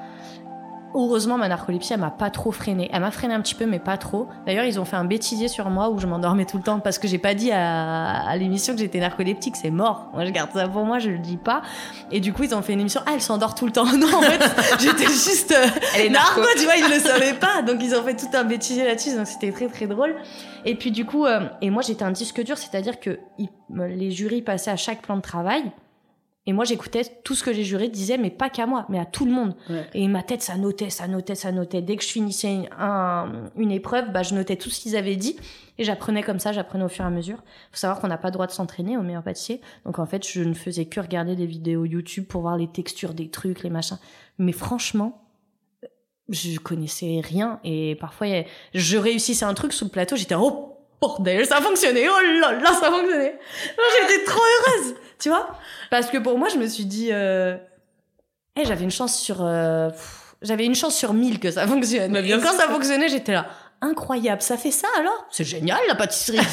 [0.96, 2.90] Heureusement, ma narcolepsie, elle m'a pas trop freiné.
[2.92, 4.28] Elle m'a freiné un petit peu, mais pas trop.
[4.46, 6.98] D'ailleurs, ils ont fait un bêtisier sur moi où je m'endormais tout le temps parce
[6.98, 9.56] que j'ai pas dit à, à l'émission que j'étais narcoleptique.
[9.56, 10.10] C'est mort.
[10.14, 11.62] Moi, je garde ça pour moi, je le dis pas.
[12.12, 13.02] Et du coup, ils ont fait une émission.
[13.06, 13.86] Ah, elle s'endort tout le temps.
[13.98, 14.42] Non, en fait,
[14.80, 15.52] j'étais juste.
[15.52, 16.40] euh, Elle est narco.
[16.40, 17.62] narco, tu vois, ils le savaient pas.
[17.62, 19.16] Donc, ils ont fait tout un bêtisier là-dessus.
[19.16, 20.16] Donc, c'était très, très drôle.
[20.66, 23.20] Et puis, du coup, euh, et moi, j'étais un disque dur, c'est-à-dire que
[23.80, 25.64] les jurys passaient à chaque plan de travail.
[26.48, 29.06] Et moi, j'écoutais tout ce que les jurés disaient, mais pas qu'à moi, mais à
[29.06, 29.54] tout le monde.
[29.70, 29.86] Ouais.
[29.94, 31.82] Et ma tête, ça notait, ça notait, ça notait.
[31.82, 35.36] Dès que je finissais un- une épreuve, bah, je notais tout ce qu'ils avaient dit.
[35.78, 37.38] Et j'apprenais comme ça, j'apprenais au fur et à mesure.
[37.72, 39.62] faut savoir qu'on n'a pas le droit de s'entraîner au meilleur pâtissier.
[39.86, 43.14] Donc, en fait, je ne faisais que regarder des vidéos YouTube pour voir les textures
[43.14, 44.00] des trucs, les machins.
[44.40, 45.22] Mais franchement,
[46.30, 47.60] je connaissais rien.
[47.64, 48.28] Et parfois,
[48.74, 52.54] je réussissais un truc sous le plateau, j'étais, oh, bordel, ça a fonctionné, oh là
[52.54, 53.34] là, ça a fonctionné.
[53.78, 55.50] Non, J'étais trop heureuse, tu vois.
[55.90, 57.56] Parce que pour moi, je me suis dit, euh,
[58.56, 59.90] eh, j'avais une chance sur, euh,
[60.42, 62.12] j'avais une chance sur mille que ça fonctionne.
[62.12, 62.60] Mais Et bien quand sûr.
[62.62, 63.48] ça fonctionnait, j'étais là,
[63.82, 65.26] incroyable, ça fait ça alors?
[65.32, 66.40] C'est génial la pâtisserie.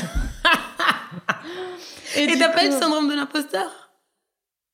[2.17, 3.84] Et t'as pas eu le syndrome de l'imposteur?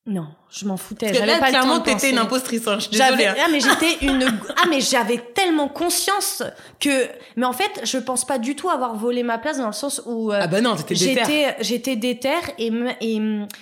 [0.07, 1.05] Non, je m'en foutais.
[1.05, 2.67] Parce que J'avais là, pas clairement, t'étais une impostrice.
[2.67, 3.39] hein, Je suis J'avais, désolée.
[3.39, 3.43] hein.
[3.45, 4.23] ah mais j'étais une,
[4.57, 6.41] ah mais j'avais tellement conscience
[6.79, 9.73] que, mais en fait, je pense pas du tout avoir volé ma place dans le
[9.73, 11.47] sens où euh, Ah bah non, t'étais déter.
[11.59, 13.19] j'étais, déter et, et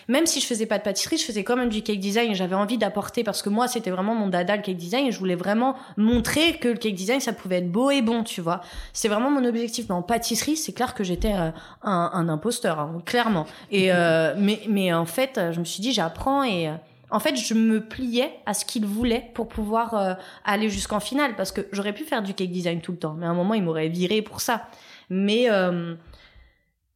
[0.08, 2.34] même si je faisais pas de pâtisserie, je faisais quand même du cake design.
[2.34, 5.19] J'avais envie d'apporter parce que moi, c'était vraiment mon dada le cake design et je
[5.19, 8.62] voulais vraiment montrer que le cake design ça pouvait être beau et bon, tu vois.
[8.93, 9.88] C'est vraiment mon objectif.
[9.89, 11.52] Mais en pâtisserie, c'est clair que j'étais euh,
[11.84, 13.45] un, un imposteur, hein, clairement.
[13.71, 16.73] Et euh, mais mais en fait, euh, je me suis dit, j'apprends et euh,
[17.11, 20.13] en fait, je me pliais à ce qu'il voulait pour pouvoir euh,
[20.45, 23.25] aller jusqu'en finale parce que j'aurais pu faire du cake design tout le temps, mais
[23.25, 24.67] à un moment, il m'aurait viré pour ça.
[25.09, 25.95] Mais euh,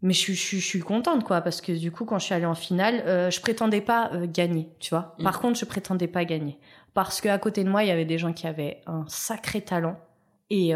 [0.01, 2.25] mais je, suis- je, suis- je suis contente quoi parce que du coup, quand je
[2.25, 5.15] suis allée en finale, euh, je prétendais pas gagner, tu vois.
[5.23, 6.57] Par contre, je prétendais pas gagner
[6.93, 9.61] parce que à côté de moi, il y avait des gens qui avaient un sacré
[9.61, 9.97] talent
[10.49, 10.73] et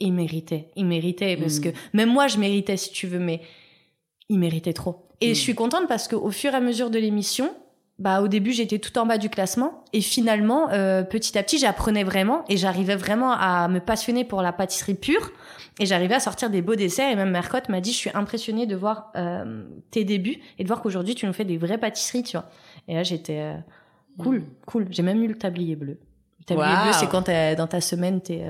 [0.00, 1.62] ils méritaient, ils méritaient parce Mm.
[1.62, 3.42] que même moi, je méritais si tu veux, mais
[4.28, 5.06] ils méritaient trop.
[5.20, 5.34] Et Mm.
[5.34, 7.54] je suis contente parce qu'au fur et à mesure de l'émission,
[7.98, 11.58] bah au début j'étais tout en bas du classement et finalement euh, petit à petit
[11.58, 15.32] j'apprenais vraiment et j'arrivais vraiment à me passionner pour la pâtisserie pure
[15.80, 18.66] et j'arrivais à sortir des beaux desserts et même Mercotte m'a dit je suis impressionnée
[18.66, 22.22] de voir euh, tes débuts et de voir qu'aujourd'hui tu nous fais des vraies pâtisseries
[22.22, 22.48] tu vois.
[22.86, 23.56] Et là j'étais euh,
[24.16, 24.86] cool cool.
[24.90, 25.98] J'ai même eu le tablier bleu.
[26.38, 28.44] Le tablier bleu c'est quand dans ta semaine t'es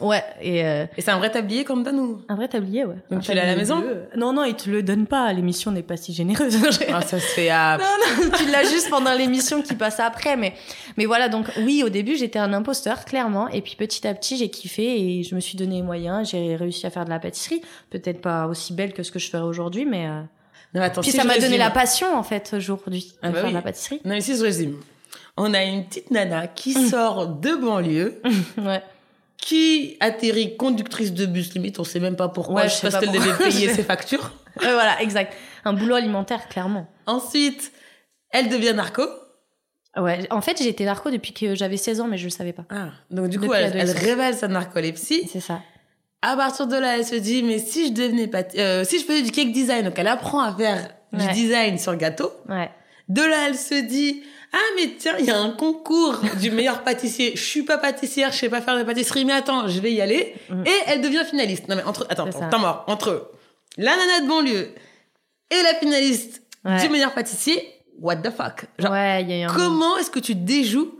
[0.00, 2.22] ouais et euh, Et c'est un vrai tablier qu'on me donne ou?
[2.28, 3.80] Un vrai tablier ouais Donc Un tu l'as à la maison?
[3.80, 4.04] bleu.
[4.16, 6.58] non non ils te le donnent pas l'émission n'est pas si généreuse
[6.92, 7.76] Ah, Ça se fait à.
[8.18, 10.36] non, non, tu l'as juste pendant l'émission qui passe après.
[10.38, 10.54] Mais,
[10.96, 13.48] mais voilà, donc oui, au début, j'étais un imposteur, clairement.
[13.48, 16.30] Et puis petit à petit, j'ai kiffé et je me suis donné les moyens.
[16.30, 17.60] J'ai réussi à faire de la pâtisserie.
[17.90, 20.06] Peut-être pas aussi belle que ce que je ferais aujourd'hui, mais.
[20.06, 20.22] euh,
[20.74, 21.58] Non, attends, Puis si ça m'a donné résume.
[21.58, 23.50] la passion, en fait, aujourd'hui, de Ah bah faire oui.
[23.50, 24.00] de la pâtisserie.
[24.04, 24.76] Non, mais si je résume.
[25.36, 28.22] On a une petite nana qui sort de banlieue,
[28.58, 28.82] Ouais.
[29.38, 32.90] Qui atterrit conductrice de bus, limite, on sait même pas pourquoi, Ouais, je sais sais
[32.90, 34.32] pas ce pas qu'elle devait payer ses factures.
[34.60, 35.34] Ouais, voilà, exact.
[35.64, 36.88] Un boulot alimentaire, clairement.
[37.06, 37.72] Ensuite,
[38.30, 39.02] elle devient narco.
[39.96, 40.26] Ouais.
[40.30, 42.64] En fait, j'ai été narco depuis que j'avais 16 ans, mais je le savais pas.
[42.70, 45.28] Ah, donc du coup, elle, révèle sa narcolepsie.
[45.30, 45.60] C'est ça.
[46.22, 49.22] À partir de là, elle se dit, mais si je devenais euh, si je faisais
[49.22, 52.30] du cake design, donc elle apprend à faire du design sur gâteau.
[52.48, 52.70] Ouais.
[53.08, 56.82] De là, elle se dit, ah mais tiens, il y a un concours du meilleur
[56.82, 57.32] pâtissier.
[57.36, 60.00] Je suis pas pâtissière, je sais pas faire de pâtisserie, mais attends, je vais y
[60.00, 60.34] aller.
[60.50, 60.62] Mm.
[60.66, 61.68] Et elle devient finaliste.
[61.68, 62.84] Non mais entre, attends, temps mort.
[62.88, 63.30] Entre
[63.78, 64.74] la nana de banlieue
[65.50, 66.80] et la finaliste Ouais.
[66.80, 67.62] du meilleur pâtissier,
[68.00, 68.64] what the fuck?
[68.80, 70.98] Genre, ouais, il y a eu un Comment est-ce que tu déjoues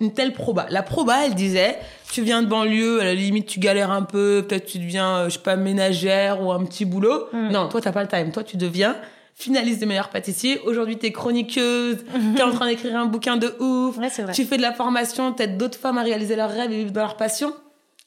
[0.00, 0.66] une telle proba?
[0.70, 1.76] La proba, elle disait,
[2.12, 5.24] tu viens de banlieue, à la limite tu galères un peu, peut-être tu deviens, euh,
[5.28, 7.26] je sais pas, ménagère ou un petit boulot.
[7.32, 7.48] Mm.
[7.50, 8.30] Non, toi t'as pas le time.
[8.30, 8.96] Toi tu deviens
[9.38, 10.60] finaliste des meilleurs pâtissiers.
[10.64, 12.04] Aujourd'hui t'es chroniqueuse,
[12.36, 13.96] t'es en train d'écrire un bouquin de ouf.
[13.96, 14.32] Ouais, c'est vrai.
[14.32, 17.02] Tu fais de la formation, t'aides d'autres femmes à réaliser leurs rêves et vivre dans
[17.02, 17.54] leur passion.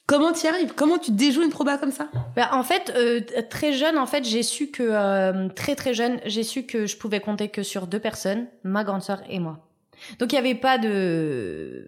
[0.06, 0.74] Comment tu arrives?
[0.74, 2.08] Comment tu déjoues une proba comme ça?
[2.36, 6.20] Bah, en fait, euh, très jeune, en fait, j'ai su que euh, très très jeune,
[6.26, 9.60] j'ai su que je pouvais compter que sur deux personnes, ma grande sœur et moi.
[10.18, 11.86] Donc il y avait pas de,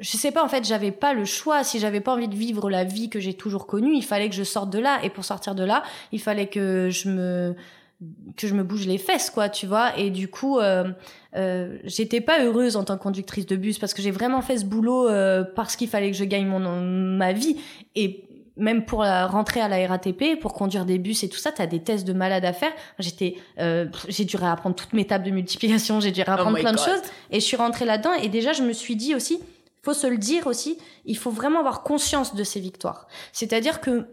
[0.00, 1.64] je sais pas en fait, j'avais pas le choix.
[1.64, 4.34] Si j'avais pas envie de vivre la vie que j'ai toujours connue, il fallait que
[4.34, 5.00] je sorte de là.
[5.02, 5.82] Et pour sortir de là,
[6.12, 7.54] il fallait que je me
[8.36, 9.96] que je me bouge les fesses quoi tu vois.
[9.98, 10.84] Et du coup euh,
[11.36, 14.58] euh, j'étais pas heureuse en tant que conductrice de bus parce que j'ai vraiment fait
[14.58, 17.56] ce boulot euh, parce qu'il fallait que je gagne mon ma vie.
[17.96, 18.24] Et
[18.56, 21.66] même pour la, rentrer à la RATP pour conduire des bus et tout ça t'as
[21.66, 22.72] des tests de malade à faire.
[22.98, 26.72] J'étais euh, j'ai dû réapprendre toutes mes tables de multiplication j'ai dû réapprendre Oh plein
[26.72, 27.02] de choses.
[27.30, 29.40] Et je suis rentrée là-dedans et déjà je me suis dit aussi
[29.82, 33.08] faut se le dire aussi il faut vraiment avoir conscience de ces victoires.
[33.32, 34.06] C'est-à-dire que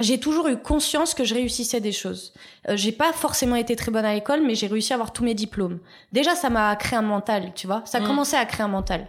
[0.00, 2.32] j'ai toujours eu conscience que je réussissais des choses.
[2.68, 5.22] Euh, j'ai pas forcément été très bonne à l'école, mais j'ai réussi à avoir tous
[5.22, 5.78] mes diplômes.
[6.12, 7.82] Déjà, ça m'a créé un mental, tu vois.
[7.84, 8.06] Ça a Mm.
[8.06, 9.06] commencé à créer un mental.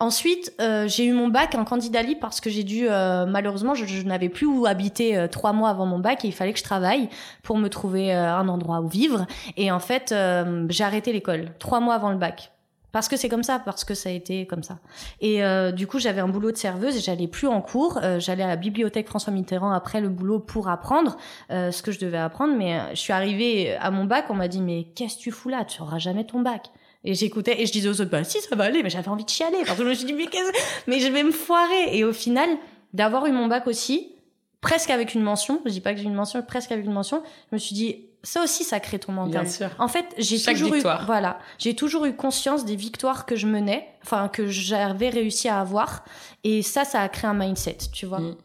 [0.00, 3.74] Ensuite, euh, j'ai eu mon bac en candidat libre parce que j'ai dû, euh, malheureusement,
[3.74, 6.52] je, je n'avais plus où habiter euh, trois mois avant mon bac et il fallait
[6.52, 7.08] que je travaille
[7.42, 9.26] pour me trouver euh, un endroit où vivre.
[9.56, 12.50] Et en fait, euh, j'ai arrêté l'école trois mois avant le bac.
[12.94, 14.78] Parce que c'est comme ça, parce que ça a été comme ça.
[15.20, 17.98] Et euh, du coup, j'avais un boulot de serveuse et j'allais plus en cours.
[18.00, 21.16] Euh, j'allais à la bibliothèque François Mitterrand après le boulot pour apprendre
[21.50, 22.54] euh, ce que je devais apprendre.
[22.56, 25.32] Mais euh, je suis arrivée à mon bac, on m'a dit mais qu'est-ce que tu
[25.32, 25.64] fous là?
[25.64, 26.70] Tu auras jamais ton bac.
[27.02, 29.24] Et j'écoutais et je disais aux autres bah si ça va aller, mais j'avais envie
[29.24, 30.52] de chialer parce que je me suis dit mais qu'est-ce
[30.86, 31.98] mais je vais me foirer.
[31.98, 32.48] Et au final,
[32.92, 34.12] d'avoir eu mon bac aussi,
[34.60, 37.24] presque avec une mention, je dis pas que j'ai une mention, presque avec une mention,
[37.50, 39.42] je me suis dit ça aussi ça crée ton mental.
[39.42, 39.70] Bien sûr.
[39.78, 41.02] En fait, j'ai toujours victoire.
[41.02, 45.48] eu voilà, j'ai toujours eu conscience des victoires que je menais, enfin que j'avais réussi
[45.48, 46.04] à avoir
[46.42, 48.20] et ça ça a créé un mindset, tu vois.
[48.20, 48.36] Mm.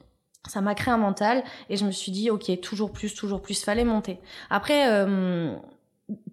[0.47, 3.63] Ça m'a créé un mental et je me suis dit OK, toujours plus, toujours plus,
[3.63, 4.19] fallait monter.
[4.49, 5.55] Après euh,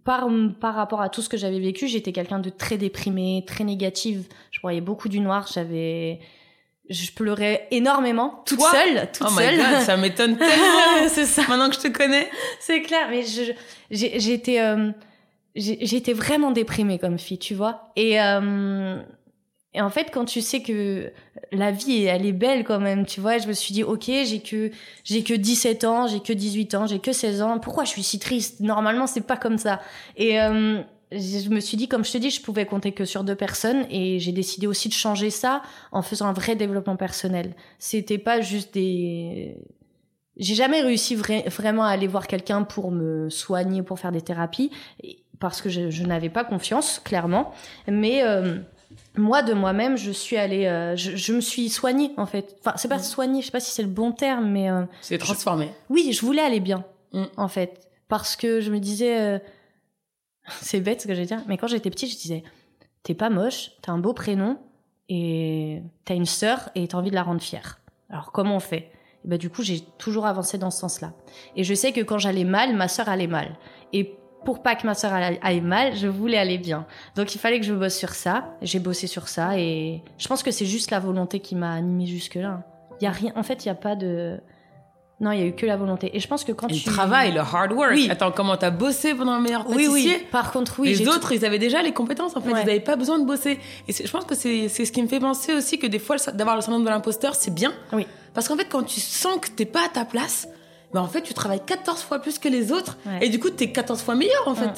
[0.04, 0.28] par,
[0.60, 4.26] par rapport à tout ce que j'avais vécu, j'étais quelqu'un de très déprimé, très négative.
[4.50, 5.46] Je voyais beaucoup du noir.
[5.52, 6.20] J'avais,
[6.88, 9.56] je pleurais énormément, toute Toi seule, toute Oh my seule.
[9.56, 10.78] god, ça m'étonne tellement.
[11.08, 11.42] c'est ça.
[11.48, 12.28] Maintenant que je te connais.
[12.60, 13.52] C'est clair, mais je,
[13.90, 14.90] j'ai- j'étais, euh,
[15.54, 17.90] j'ai- j'étais vraiment déprimée comme fille, tu vois.
[17.96, 19.00] Et, euh,
[19.74, 21.12] et en fait, quand tu sais que
[21.52, 24.40] la vie, elle est belle quand même, tu vois, je me suis dit, ok, j'ai
[24.40, 24.70] que,
[25.04, 27.58] j'ai que 17 ans, j'ai que 18 ans, j'ai que 16 ans.
[27.58, 28.60] Pourquoi je suis si triste?
[28.60, 29.80] Normalement, c'est pas comme ça.
[30.16, 30.80] Et euh,
[31.12, 33.86] je me suis dit, comme je te dis, je pouvais compter que sur deux personnes
[33.90, 37.54] et j'ai décidé aussi de changer ça en faisant un vrai développement personnel.
[37.78, 39.56] C'était pas juste des,
[40.36, 44.20] j'ai jamais réussi vra- vraiment à aller voir quelqu'un pour me soigner, pour faire des
[44.22, 44.70] thérapies,
[45.38, 47.52] parce que je, je n'avais pas confiance, clairement.
[47.86, 48.56] Mais euh,
[49.16, 52.56] moi, de moi-même, je suis allée, euh, je, je me suis soignée en fait.
[52.60, 55.18] Enfin, c'est pas soignée, je sais pas si c'est le bon terme, mais euh, C'est
[55.18, 55.70] transformé.
[55.88, 57.24] oui, je voulais aller bien, Mm.
[57.36, 59.38] en fait, parce que je me disais, euh,
[60.60, 62.44] c'est bête ce que je vais dire, mais quand j'étais petite, je disais,
[63.02, 64.58] t'es pas moche, t'as un beau prénom
[65.08, 67.80] et t'as une sœur et t'as envie de la rendre fière.
[68.10, 68.90] Alors comment on fait?
[69.24, 71.12] Et ben, du coup, j'ai toujours avancé dans ce sens-là.
[71.56, 73.56] Et je sais que quand j'allais mal, ma sœur allait mal.
[73.92, 76.86] Et pour pas que ma sœur aille mal, je voulais aller bien.
[77.16, 78.56] Donc il fallait que je bosse sur ça.
[78.62, 82.06] J'ai bossé sur ça et je pense que c'est juste la volonté qui m'a animée
[82.06, 82.62] jusque-là.
[83.00, 83.32] Y a rien.
[83.34, 84.40] En fait, il y a pas de.
[85.18, 86.14] Non, il y a eu que la volonté.
[86.14, 87.92] Et je pense que quand Et tu le travail, le hard work.
[87.94, 88.06] Oui.
[88.10, 90.26] Attends, comment t'as bossé pendant le meilleur Oui, pâtissier oui.
[90.30, 90.94] Par contre, oui.
[90.94, 92.60] les tout- autres, ils avaient déjà les compétences en fait, Ouais.
[92.62, 93.58] ils n'avaient pas besoin de bosser.
[93.88, 96.16] Et je pense que c'est c'est ce qui me fait penser aussi que des fois,
[96.34, 97.72] d'avoir le syndrome de l'imposteur, c'est bien.
[97.94, 98.06] Oui.
[98.34, 100.48] Parce qu'en fait, quand tu sens que t'es pas à ta place,
[100.92, 102.98] ben en fait, tu travailles 14 fois plus que les autres.
[103.06, 103.26] Ouais.
[103.26, 104.66] Et du coup, t'es 14 fois meilleur en fait.
[104.66, 104.72] Ouais.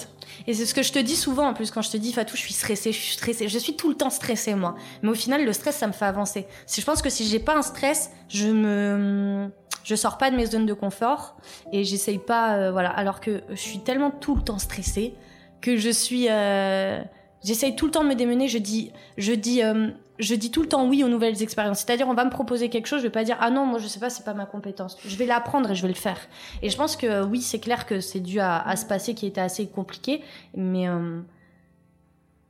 [0.46, 2.36] Et c'est ce que je te dis souvent en plus quand je te dis Fatou,
[2.36, 3.48] je suis stressée, je suis stressée.
[3.48, 4.76] Je suis tout le temps stressée moi.
[5.02, 6.46] Mais au final, le stress, ça me fait avancer.
[6.64, 9.50] Si je pense que si j'ai pas un stress, je me,
[9.84, 11.36] je sors pas de mes zones de confort
[11.72, 12.90] et j'essaye pas, euh, voilà.
[12.90, 15.14] Alors que je suis tellement tout le temps stressée
[15.60, 17.00] que je suis, euh,
[17.42, 18.48] j'essaye tout le temps de me démener.
[18.48, 21.80] Je dis, je dis, euh, je dis tout le temps oui aux nouvelles expériences.
[21.80, 23.86] C'est-à-dire, on va me proposer quelque chose, je vais pas dire ah non, moi je
[23.86, 24.98] sais pas, c'est pas ma compétence.
[25.04, 26.20] Je vais l'apprendre et je vais le faire.
[26.62, 29.40] Et je pense que oui, c'est clair que c'est dû à, ce passé qui était
[29.40, 30.22] assez compliqué,
[30.54, 30.86] mais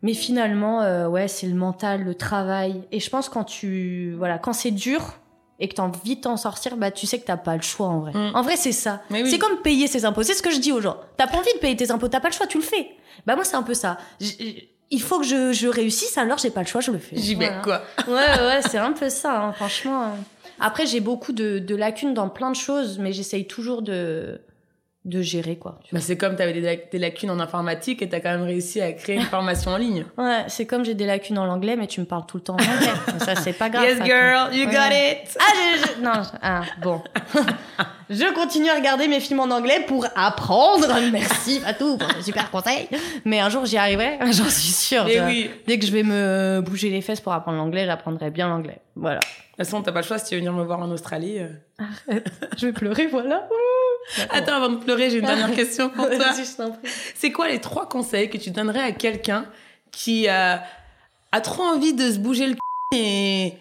[0.03, 2.83] mais finalement, ouais, c'est le mental, le travail.
[2.93, 5.15] Et je pense quand tu voilà, quand c'est dur,
[5.61, 7.89] et que t'as envie de t'en sortir, bah tu sais que t'as pas le choix
[7.89, 8.13] en vrai.
[8.15, 8.33] Mm.
[8.35, 9.03] En vrai, c'est ça.
[9.11, 9.29] Oui.
[9.31, 10.23] C'est comme payer ses impôts.
[10.23, 10.97] C'est ce que je dis aux gens.
[11.17, 12.89] T'as pas envie de payer tes impôts, t'as pas le choix, tu le fais.
[13.27, 13.99] Bah moi, c'est un peu ça.
[14.21, 17.17] J- Il faut que je, je réussisse, alors j'ai pas le choix, je le fais.
[17.17, 17.63] J'y vais, Voilà.
[17.63, 17.83] quoi.
[18.07, 20.17] Ouais, ouais, c'est un peu ça, hein, franchement.
[20.61, 24.41] Après, j'ai beaucoup de, de lacunes dans plein de choses, mais j'essaye toujours de,
[25.09, 25.79] de gérer, quoi.
[25.85, 28.43] tu Bah, c'est comme t'avais des, lac- des lacunes en informatique et t'as quand même
[28.43, 30.05] réussi à créer une formation en ligne.
[30.17, 32.55] Ouais, c'est comme j'ai des lacunes en anglais, mais tu me parles tout le temps
[32.57, 33.19] en anglais.
[33.25, 33.85] ça, c'est pas grave.
[33.85, 34.73] yes, girl, you Ouais.
[34.73, 35.37] got it.
[35.41, 37.03] Ah, je, je- non, je- ah, bon.
[38.11, 40.87] je continue à regarder mes films en anglais pour apprendre.
[41.13, 42.89] Merci, Fatou, pour ce super conseil.
[43.25, 45.05] Mais un jour, j'y arriverai, j'en suis sûre.
[45.07, 45.29] tu Mais vois.
[45.29, 45.51] oui.
[45.67, 48.79] Dès que je vais me bouger les fesses pour apprendre l'anglais, j'apprendrai bien l'anglais.
[48.97, 49.21] Voilà.
[49.21, 49.25] De
[49.65, 51.39] toute façon, t'as pas le choix si tu veux venir me voir en Australie.
[51.41, 51.49] euh.
[52.57, 53.49] Je vais pleurer, voilà.
[54.31, 56.33] Attends, avant de pleurer, j'ai une dernière question pour toi.
[57.15, 59.47] C'est quoi les trois conseils que tu donnerais à quelqu'un
[59.91, 60.57] qui euh,
[61.33, 63.53] a trop envie de se bouger le c et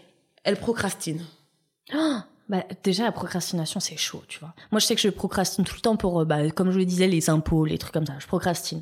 [0.43, 1.23] elle procrastine?
[2.49, 4.53] Bah, déjà, la procrastination, c'est chaud, tu vois.
[4.71, 6.85] Moi, je sais que je procrastine tout le temps pour, euh, bah, comme je le
[6.85, 8.13] disais, les impôts, les trucs comme ça.
[8.19, 8.81] Je procrastine.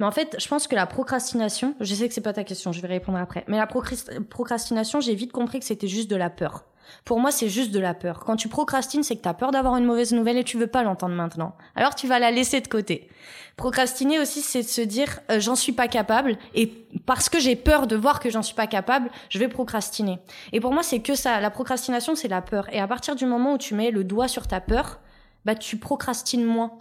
[0.00, 2.72] Mais en fait, je pense que la procrastination, je sais que c'est pas ta question,
[2.72, 3.44] je vais répondre après.
[3.46, 6.64] Mais la procrast- procrastination, j'ai vite compris que c'était juste de la peur.
[7.04, 8.20] Pour moi, c'est juste de la peur.
[8.20, 10.66] Quand tu procrastines, c'est que tu as peur d'avoir une mauvaise nouvelle et tu veux
[10.66, 11.54] pas l'entendre maintenant.
[11.76, 13.08] Alors tu vas la laisser de côté.
[13.56, 16.72] Procrastiner aussi, c'est de se dire euh, j'en suis pas capable et
[17.06, 20.18] parce que j'ai peur de voir que j'en suis pas capable, je vais procrastiner.
[20.52, 21.40] Et pour moi, c'est que ça.
[21.40, 22.72] La procrastination, c'est la peur.
[22.72, 25.00] Et à partir du moment où tu mets le doigt sur ta peur,
[25.44, 26.72] bah tu procrastines moins.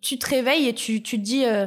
[0.00, 1.66] Tu te réveilles et tu, tu te dis euh,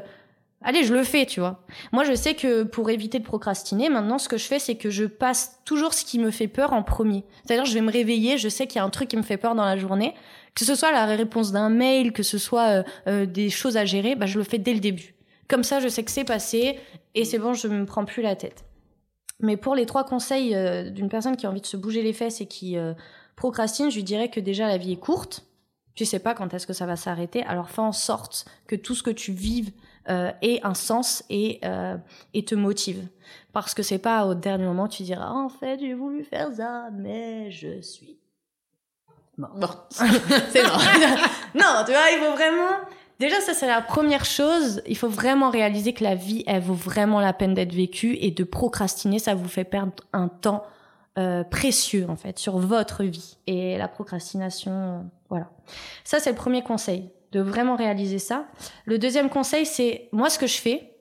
[0.64, 1.64] allez, je le fais, tu vois.
[1.92, 4.90] Moi, je sais que pour éviter de procrastiner, maintenant, ce que je fais, c'est que
[4.90, 7.24] je passe toujours ce qui me fait peur en premier.
[7.46, 9.38] C'est-à-dire, je vais me réveiller, je sais qu'il y a un truc qui me fait
[9.38, 10.14] peur dans la journée,
[10.56, 13.86] que ce soit la réponse d'un mail, que ce soit euh, euh, des choses à
[13.86, 15.16] gérer, bah, je le fais dès le début.
[15.48, 16.80] Comme ça, je sais que c'est passé
[17.16, 18.66] et c'est bon, je me prends plus la tête.
[19.40, 22.14] Mais pour les trois conseils euh, d'une personne qui a envie de se bouger les
[22.14, 22.94] fesses et qui euh,
[23.36, 25.46] procrastine, je lui dirais que déjà la vie est courte.
[25.96, 27.44] Tu sais pas quand est-ce que ça va s'arrêter.
[27.44, 29.72] Alors fais en sorte que tout ce que tu vives
[30.10, 31.98] euh, ait un sens et, euh,
[32.34, 33.08] et te motive.
[33.52, 36.90] Parce que c'est pas au dernier moment tu diras en fait j'ai voulu faire ça
[36.92, 38.18] mais je suis
[39.38, 39.68] Bon.
[39.90, 40.82] c'est mort.
[41.56, 42.70] non, tu vois, il faut vraiment.
[43.20, 44.82] Déjà, ça, c'est la première chose.
[44.88, 48.32] Il faut vraiment réaliser que la vie, elle vaut vraiment la peine d'être vécue et
[48.32, 50.64] de procrastiner, ça vous fait perdre un temps
[51.18, 53.38] euh, précieux, en fait, sur votre vie.
[53.48, 55.50] Et la procrastination, voilà.
[56.04, 58.46] Ça, c'est le premier conseil, de vraiment réaliser ça.
[58.86, 60.92] Le deuxième conseil, c'est, moi, ce que je fais,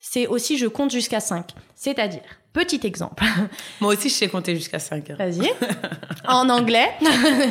[0.00, 1.50] c'est aussi, je compte jusqu'à 5.
[1.74, 3.22] C'est-à-dire, petit exemple.
[3.80, 5.10] Moi aussi, je sais compter jusqu'à 5.
[5.10, 5.50] Vas-y.
[6.26, 6.90] en anglais.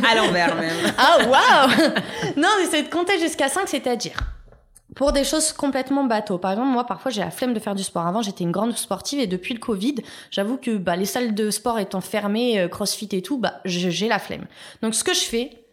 [0.09, 0.75] À l'envers, même.
[0.97, 1.93] Ah, waouh
[2.35, 4.17] Non, mais c'est de compter jusqu'à 5, c'est-à-dire
[4.95, 6.39] pour des choses complètement bateaux.
[6.39, 8.07] Par exemple, moi, parfois, j'ai la flemme de faire du sport.
[8.07, 9.95] Avant, j'étais une grande sportive et depuis le Covid,
[10.31, 14.07] j'avoue que bah, les salles de sport étant fermées, euh, crossfit et tout, bah, j'ai
[14.07, 14.47] la flemme.
[14.81, 15.66] Donc, ce que je fais,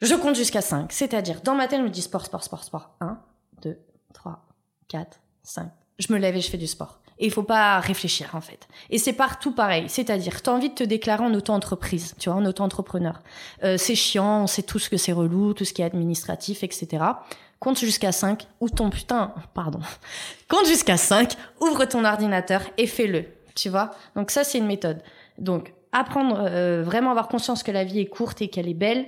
[0.00, 0.92] je compte jusqu'à 5.
[0.92, 2.90] C'est-à-dire, dans ma tête, je me dis sport, sport, sport, sport.
[3.00, 3.18] 1,
[3.62, 3.78] 2,
[4.12, 4.46] 3,
[4.88, 5.70] 4, 5.
[5.98, 7.00] Je me lève et je fais du sport.
[7.18, 8.66] Et il faut pas réfléchir, en fait.
[8.90, 9.84] Et c'est partout pareil.
[9.88, 13.20] C'est-à-dire, tu as envie de te déclarer en auto-entreprise, tu vois, en auto-entrepreneur.
[13.62, 16.64] Euh, c'est chiant, on sait tout ce que c'est relou, tout ce qui est administratif,
[16.64, 17.04] etc.
[17.60, 19.78] Compte jusqu'à 5, ou ton putain, pardon.
[20.48, 23.92] Compte jusqu'à 5, ouvre ton ordinateur et fais-le, tu vois.
[24.16, 25.00] Donc ça, c'est une méthode.
[25.38, 29.06] Donc, apprendre, euh, vraiment avoir conscience que la vie est courte et qu'elle est belle.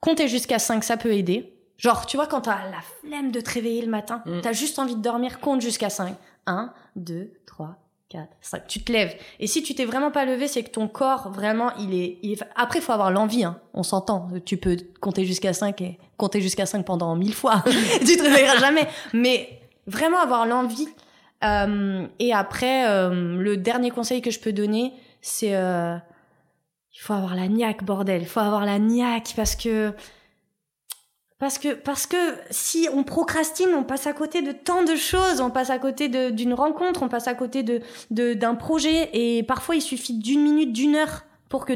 [0.00, 1.54] Compter jusqu'à 5, ça peut aider.
[1.76, 4.40] Genre, tu vois, quand t'as la flemme de te réveiller le matin, Mm.
[4.42, 6.14] t'as juste envie de dormir, compte jusqu'à 5.
[6.46, 7.76] 1, 2, 3,
[8.08, 8.66] 4, 5.
[8.66, 9.14] Tu te lèves.
[9.38, 12.18] Et si tu t'es vraiment pas levé, c'est que ton corps, vraiment, il est...
[12.22, 12.42] Il est...
[12.56, 13.60] Après, il faut avoir l'envie, hein.
[13.74, 14.28] on s'entend.
[14.44, 17.62] Tu peux compter jusqu'à 5 et compter jusqu'à 5 pendant mille fois.
[18.00, 18.88] tu te réveilleras jamais.
[19.12, 20.88] Mais vraiment avoir l'envie.
[21.44, 25.54] Euh, et après, euh, le dernier conseil que je peux donner, c'est...
[25.54, 25.96] euh,
[26.98, 28.22] il faut avoir la niaque, bordel.
[28.22, 29.92] Il faut avoir la niaque parce que...
[31.38, 32.16] Parce que, parce que
[32.50, 35.40] si on procrastine, on passe à côté de tant de choses.
[35.40, 37.80] On passe à côté d'une rencontre, on passe à côté de
[38.10, 39.08] de- d'un projet.
[39.12, 41.74] Et parfois, il suffit d'une minute, d'une heure pour que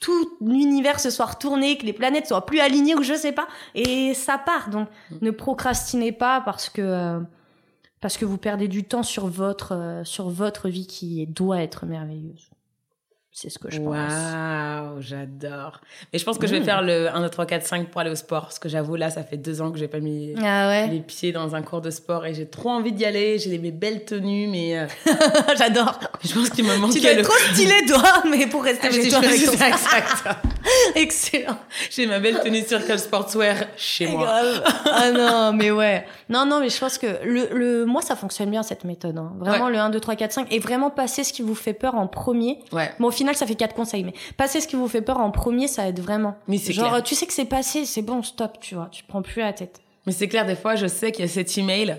[0.00, 3.46] tout l'univers se soit retourné, que les planètes soient plus alignées ou je sais pas.
[3.76, 4.68] Et ça part.
[4.70, 4.88] Donc,
[5.20, 7.20] ne procrastinez pas parce que euh,
[8.00, 11.86] parce que vous perdez du temps sur votre euh, sur votre vie qui doit être
[11.86, 12.50] merveilleuse.
[13.34, 13.86] C'est ce que je pense.
[13.86, 15.80] Waouh, j'adore.
[16.12, 16.64] Mais je pense que je vais Mm.
[16.64, 18.42] faire le 1, 2, 3, 4, 5 pour aller au sport.
[18.42, 21.00] Parce que j'avoue, là, ça fait deux ans que j'ai pas mis Ah ouais, les
[21.00, 23.38] pieds dans un cours de sport et j'ai trop envie d'y aller.
[23.38, 24.86] J'ai mes belles tenues, mais euh,
[25.58, 25.98] j'adore.
[26.22, 27.20] je pense qu'il me manquait Tu dois le.
[27.20, 29.20] être trop stylé toi, mais pour rester Ah, chez toi
[30.94, 31.56] Excellent.
[31.90, 34.24] J'ai ma belle tenue Circle Sportswear chez moi.
[34.24, 34.62] Grave.
[34.86, 36.06] ah non, mais ouais.
[36.28, 39.18] Non, non, mais je pense que le, le, moi, ça fonctionne bien cette méthode.
[39.18, 39.32] Hein.
[39.38, 39.72] Vraiment, Ouais.
[39.72, 40.46] le 1, 2, 3, 4, 5.
[40.52, 42.58] Et vraiment passer ce qui vous fait peur en premier.
[42.72, 42.90] Ouais.
[42.98, 45.30] Bon, au final, ça fait quatre conseils, mais passer ce qui vous fait peur en
[45.30, 46.36] premier, ça aide vraiment.
[46.48, 47.02] Mais c'est Genre, clair.
[47.02, 48.88] tu sais que c'est passé, c'est bon, stop, tu vois.
[48.90, 49.80] Tu prends plus la tête.
[50.06, 51.96] Mais c'est clair, des fois, je sais qu'il y a cet email.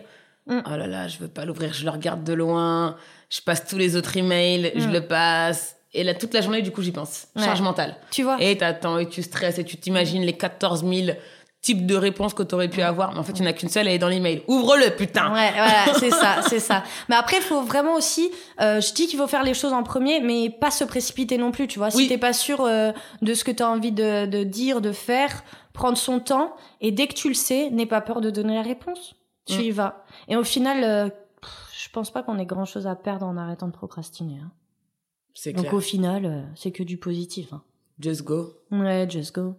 [0.48, 0.60] Mm.
[0.66, 2.98] Oh là là, je veux pas l'ouvrir, je le regarde de loin.
[3.30, 4.92] Je passe tous les autres emails, je Mm.
[4.92, 5.78] le passe.
[5.94, 7.28] Et là, toute la journée, du coup, j'y pense.
[7.36, 7.44] Ouais.
[7.44, 7.96] Charge mentale.
[8.12, 11.16] Tu vois Et t'attends et tu stresses et tu t'imagines les 14 000
[11.62, 13.14] types de réponses que t'aurais pu avoir.
[13.14, 14.44] Mais en fait, il n'y en a qu'une seule, elle est dans l'email.
[14.48, 15.32] Ouvre-le, putain!
[15.34, 16.84] Ouais, voilà, c'est ça, c'est ça.
[17.08, 18.30] Mais après, il faut vraiment aussi,
[18.60, 21.52] euh, je dis qu'il faut faire les choses en premier, mais pas se précipiter non
[21.52, 21.90] plus, tu vois.
[21.90, 22.08] Si Oui.
[22.10, 22.92] t'es pas sûr euh,
[23.22, 27.08] de ce que t'as envie de, de dire, de faire, prendre son temps, et dès
[27.08, 29.16] que tu le sais, n'aie pas peur de donner la réponse.
[29.46, 29.62] Tu Mm.
[29.62, 30.04] y vas.
[30.28, 31.10] Et au final, euh,
[31.82, 34.40] je pense pas qu'on ait grand chose à perdre en arrêtant de procrastiner.
[34.44, 34.52] hein.
[35.34, 35.74] C'est Donc clair.
[35.74, 37.54] au final, euh, c'est que du positif.
[37.54, 37.62] hein.
[38.00, 38.54] Just go.
[38.72, 39.56] Ouais, just go.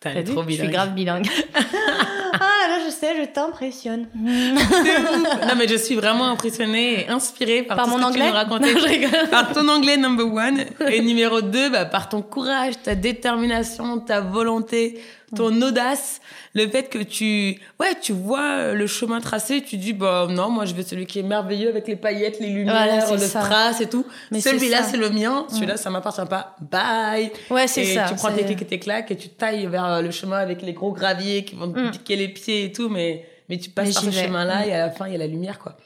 [0.00, 0.72] T'as trop Je suis bilingue.
[0.72, 1.28] grave bilingue.
[1.54, 4.08] ah là, je sais, je t'impressionne.
[4.14, 8.24] non, mais je suis vraiment impressionnée et inspirée par, Par tout mon ce que anglais
[8.24, 8.74] tu nous racontais.
[8.74, 12.94] Non, je par ton anglais number one et numéro deux, bah, par ton courage, ta
[12.94, 15.00] détermination, ta volonté,
[15.36, 16.20] ton audace,
[16.54, 20.64] le fait que tu, ouais, tu vois le chemin tracé, tu dis, bah, non, moi,
[20.64, 23.40] je veux celui qui est merveilleux avec les paillettes, les lumières, Voilà, le ça.
[23.42, 24.04] strass et tout.
[24.32, 25.46] Celui-là, c'est le mien.
[25.48, 26.56] Celui-là, ça m'appartient pas.
[26.60, 27.30] Bye.
[27.50, 28.06] Ouais, c'est et ça.
[28.08, 30.62] tu prends tes clics et tes claques et tu tailles vers euh, le chemin avec
[30.62, 31.90] les gros graviers qui vont te Mm.
[31.92, 34.68] piquer les pieds et tout, mais, mais tu passes Mais par ce chemin-là Mm.
[34.68, 35.76] et à la fin, il y a la lumière, quoi.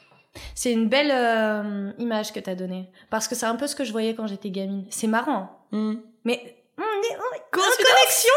[0.53, 2.89] C'est une belle euh, image que t'as donnée.
[3.09, 4.85] Parce que c'est un peu ce que je voyais quand j'étais gamine.
[4.89, 5.49] C'est marrant.
[5.71, 5.93] Mm.
[6.25, 8.33] Mais on est est- connexion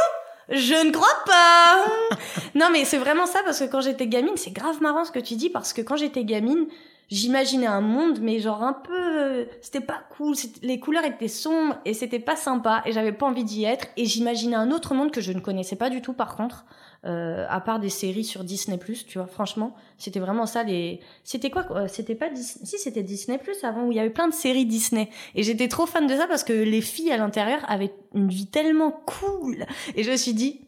[0.48, 1.84] Je ne crois pas
[2.54, 5.18] Non mais c'est vraiment ça parce que quand j'étais gamine, c'est grave marrant ce que
[5.18, 6.66] tu dis parce que quand j'étais gamine,
[7.10, 11.92] j'imaginais un monde mais genre un peu c'était pas cool, les couleurs étaient sombres et
[11.92, 15.20] c'était pas sympa et j'avais pas envie d'y être et j'imaginais un autre monde que
[15.20, 16.64] je ne connaissais pas du tout par contre.
[17.04, 19.26] Euh, à part des séries sur Disney tu vois.
[19.26, 23.92] Franchement c'était vraiment ça les c'était quoi c'était pas Disney si c'était Disney avant où
[23.92, 25.08] il y avait plein de séries Disney.
[25.34, 28.46] Et j'étais trop fan de ça parce que les filles à l'intérieur avaient une vie
[28.46, 29.66] tellement cool.
[29.94, 30.60] Et je me suis dit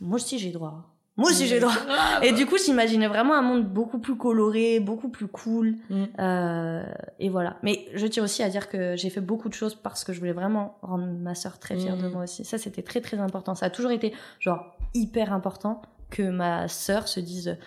[0.00, 2.24] moi aussi j'ai droit moi aussi j'ai droit Grave.
[2.24, 6.04] et du coup j'imaginais vraiment un monde beaucoup plus coloré beaucoup plus cool Mm.
[6.18, 6.82] euh,
[7.18, 10.04] et voilà mais je tiens aussi à dire que j'ai fait beaucoup de choses parce
[10.04, 12.12] que je voulais vraiment rendre ma sœur très fière de Mm.
[12.12, 16.22] moi aussi ça c'était très très important ça a toujours été genre hyper important que
[16.22, 17.58] ma sœur se dise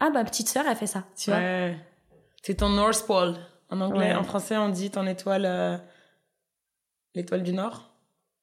[0.00, 1.38] ah ma petite sœur elle fait ça tu vois?
[1.40, 1.76] Ouais.
[2.42, 3.36] C'est ton North Pole.
[3.70, 4.14] En anglais, Ouais.
[4.16, 5.44] en français, on dit ton étoile.
[5.46, 5.78] euh,
[7.14, 7.91] L'étoile du Nord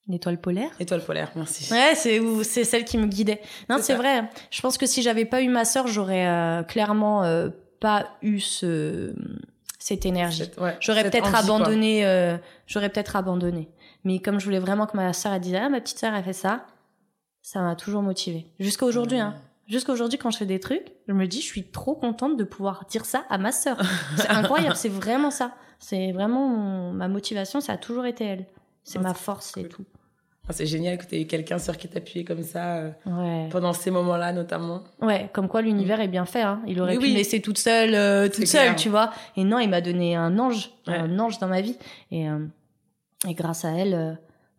[0.10, 1.72] l'étoile polaire Étoile polaire, merci.
[1.72, 3.42] Ouais, c'est celle qui me guidait.
[3.70, 4.30] Non, C'est vrai.
[4.52, 7.50] Je pense que si j'avais pas eu ma sœur, j'aurais euh, clairement euh,
[7.80, 9.14] pas eu ce
[9.78, 10.40] cette énergie.
[10.40, 12.06] Cette- ouais, J'aurais peut-être abandonné.
[12.06, 12.38] euh,
[12.68, 13.70] j'aurais peut-être abandonné.
[14.04, 16.24] Mais comme je voulais vraiment que ma sœur elle dise ah ma petite sœur elle
[16.24, 16.66] fait ça,
[17.42, 18.48] ça m'a toujours motivée.
[18.60, 19.36] Jusqu'à aujourd'hui, hein.
[19.68, 22.44] Jusqu'à aujourd'hui, quand je fais des trucs, je me dis je suis trop contente de
[22.44, 23.78] pouvoir dire ça à ma sœur.
[24.18, 24.76] C'est incroyable.
[24.76, 25.52] c'est vraiment ça.
[25.78, 27.62] C'est vraiment mon- ma motivation.
[27.62, 28.46] Ça a toujours été elle.
[28.84, 29.86] C'est ma force et tout.
[30.52, 33.50] C'est génial que tu eu quelqu'un sur qui t'appuyer comme ça euh, Ouais.
[33.52, 34.84] pendant ces moments-là, notamment.
[35.02, 36.42] Ouais, comme quoi l'univers est bien fait.
[36.42, 36.62] Hein.
[36.68, 37.12] Il aurait pu oui.
[37.12, 38.76] me laisser toute seule, euh, toute seule, clair.
[38.76, 39.12] tu vois.
[39.38, 40.96] Et non, il m'a donné un ange, Ouais.
[40.96, 41.78] un ange dans ma vie.
[42.12, 42.40] Et, euh,
[43.28, 44.12] et grâce à elle, euh,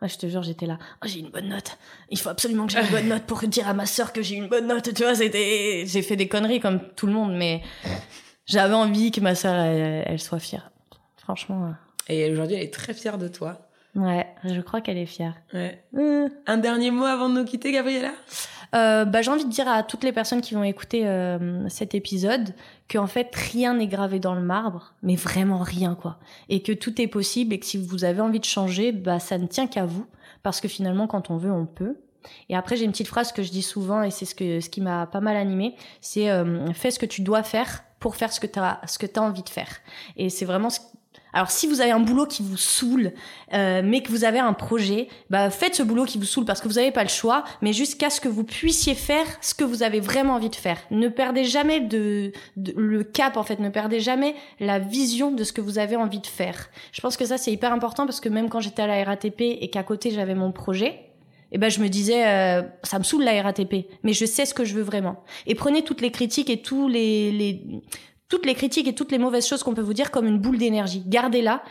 [0.03, 0.79] ouais, je te jure, j'étais là.
[1.03, 1.77] Oh, j'ai une bonne note.
[2.11, 4.37] Il faut absolument que j'ai une bonne note pour dire à ma sœur que j'ai
[4.37, 4.93] une bonne note.
[4.95, 7.63] Tu vois, c'était, j'ai fait des conneries comme tout le monde, mais
[8.47, 10.71] j'avais envie que ma sœur, elle, elle soit fière.
[11.17, 13.59] Franchement, euh, Et aujourd'hui, elle est très fière de toi.
[13.95, 15.35] Ouais, je crois qu'elle est fière.
[15.53, 15.83] Ouais.
[15.97, 16.29] Euh.
[16.47, 18.13] Un dernier mot avant de nous quitter, Gabriella?
[18.75, 21.95] Euh, bah, j'ai envie de dire à toutes les personnes qui vont écouter euh, cet
[21.95, 22.55] épisode
[22.89, 26.19] qu'en fait rien n'est gravé dans le marbre, mais vraiment rien quoi,
[26.49, 29.39] et que tout est possible et que si vous avez envie de changer, bah ça
[29.39, 30.07] ne tient qu'à vous,
[30.43, 31.97] parce que finalement quand on veut on peut.
[32.49, 34.69] Et après j'ai une petite phrase que je dis souvent et c'est ce que ce
[34.69, 38.33] qui m'a pas mal animé, c'est euh, fais ce que tu dois faire pour faire
[38.33, 39.69] ce que tu as ce que tu as envie de faire.
[40.17, 40.81] Et c'est vraiment ce
[41.33, 43.13] alors si vous avez un boulot qui vous saoule,
[43.53, 46.61] euh, mais que vous avez un projet, bah faites ce boulot qui vous saoule parce
[46.61, 49.65] que vous n'avez pas le choix, mais jusqu'à ce que vous puissiez faire ce que
[49.65, 50.79] vous avez vraiment envie de faire.
[50.91, 55.45] Ne perdez jamais de, de- le cap en fait, ne perdez jamais la vision de
[55.45, 56.69] ce que vous avez envie de faire.
[56.93, 59.41] Je pense que ça c'est hyper important parce que même quand j'étais à la RATP
[59.41, 61.07] et qu'à côté j'avais mon projet,
[61.53, 64.55] eh ben je me disais euh, ça me saoule la RATP, mais je sais ce
[64.55, 65.25] que je veux vraiment.
[65.49, 67.63] Et prenez toutes les critiques et tous les, les
[68.31, 70.57] toutes les critiques et toutes les mauvaises choses qu'on peut vous dire comme une boule
[70.57, 71.03] d'énergie.
[71.07, 71.63] Gardez-la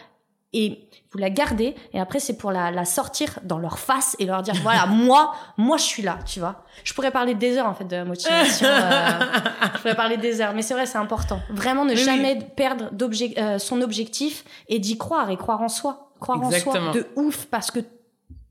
[0.53, 4.25] et vous la gardez et après c'est pour la, la sortir dans leur face et
[4.25, 7.67] leur dire voilà moi moi je suis là tu vois je pourrais parler des heures
[7.67, 9.09] en fait de la motivation euh,
[9.75, 12.03] je pourrais parler des heures mais c'est vrai c'est important vraiment ne Oui, oui.
[12.03, 12.89] jamais perdre
[13.37, 16.89] euh, son objectif et d'y croire et croire en soi croire Exactement.
[16.89, 17.81] en soi de ouf parce que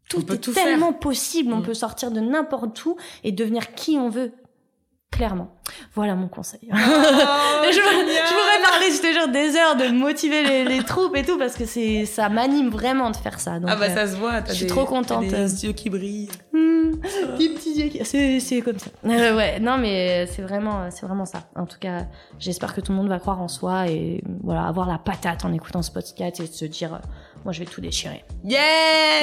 [0.08, 1.52] Tout est tout tellement possible.
[1.52, 1.62] On Mm.
[1.64, 4.32] peut sortir de n'importe où et devenir qui on veut.
[5.10, 5.54] Clairement.
[5.94, 6.60] Voilà mon conseil.
[7.60, 11.14] Oh, je, je pourrais parler, je te jure, des heures de motiver les, les troupes
[11.16, 13.58] et tout parce que c'est, ça m'anime vraiment de faire ça.
[13.58, 15.26] Donc, Ah bah euh, ça se voit, je suis des- trop contente.
[15.26, 16.28] des yeux qui brillent.
[16.52, 16.92] hmm,
[17.38, 18.90] des petits yeux qui- c'est, c'est comme ça.
[19.04, 21.40] Euh, ouais, non mais c'est vraiment, c'est vraiment ça.
[21.56, 22.06] En tout cas,
[22.38, 25.52] j'espère que tout le monde va croire en soi et voilà, avoir la patate en
[25.52, 26.98] écoutant ce podcast et se dire, euh,
[27.44, 28.24] moi je vais tout déchirer.
[28.44, 28.60] Yes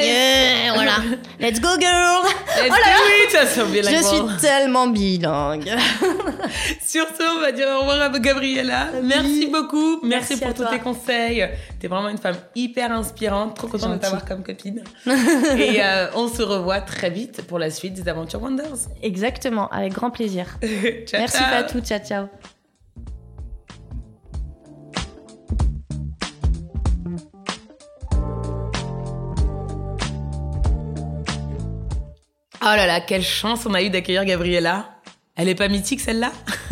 [0.02, 0.98] Yeah, voilà.
[1.40, 2.24] Let's go girl.
[2.58, 5.70] Let's do it Je suis tellement bilingue.
[6.86, 8.88] Sur ce, on va dire au revoir à Gabriella.
[9.04, 10.00] Merci beaucoup.
[10.04, 10.72] Merci, Merci pour tous toi.
[10.72, 11.48] tes conseils.
[11.80, 13.56] T'es vraiment une femme hyper inspirante.
[13.56, 14.84] Trop contente de t'avoir comme copine.
[15.06, 18.90] Et euh, on se revoit très vite pour la suite des Aventures Wonders.
[19.02, 20.58] Exactement, avec grand plaisir.
[20.62, 21.50] ciao, Merci ciao.
[21.50, 22.55] Fatou, ciao ciao.
[32.68, 34.90] Oh là là, quelle chance on a eu d'accueillir Gabriella.
[35.36, 36.32] Elle est pas mythique celle-là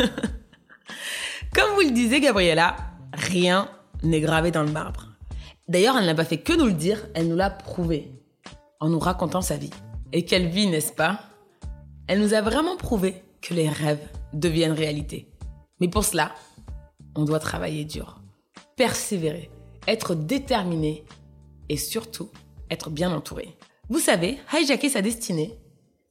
[1.54, 2.74] Comme vous le disiez, Gabriella,
[3.12, 3.70] rien
[4.02, 5.10] n'est gravé dans le marbre.
[5.68, 8.10] D'ailleurs, elle n'a pas fait que nous le dire, elle nous l'a prouvé
[8.80, 9.70] en nous racontant sa vie.
[10.12, 11.20] Et quelle vie, n'est-ce pas?
[12.08, 15.28] Elle nous a vraiment prouvé que les rêves deviennent réalité.
[15.78, 16.34] Mais pour cela,
[17.14, 18.20] on doit travailler dur,
[18.74, 19.48] persévérer,
[19.86, 21.04] être déterminé
[21.68, 22.30] et surtout
[22.68, 23.56] être bien entouré.
[23.88, 25.56] Vous savez, hijacker sa destinée,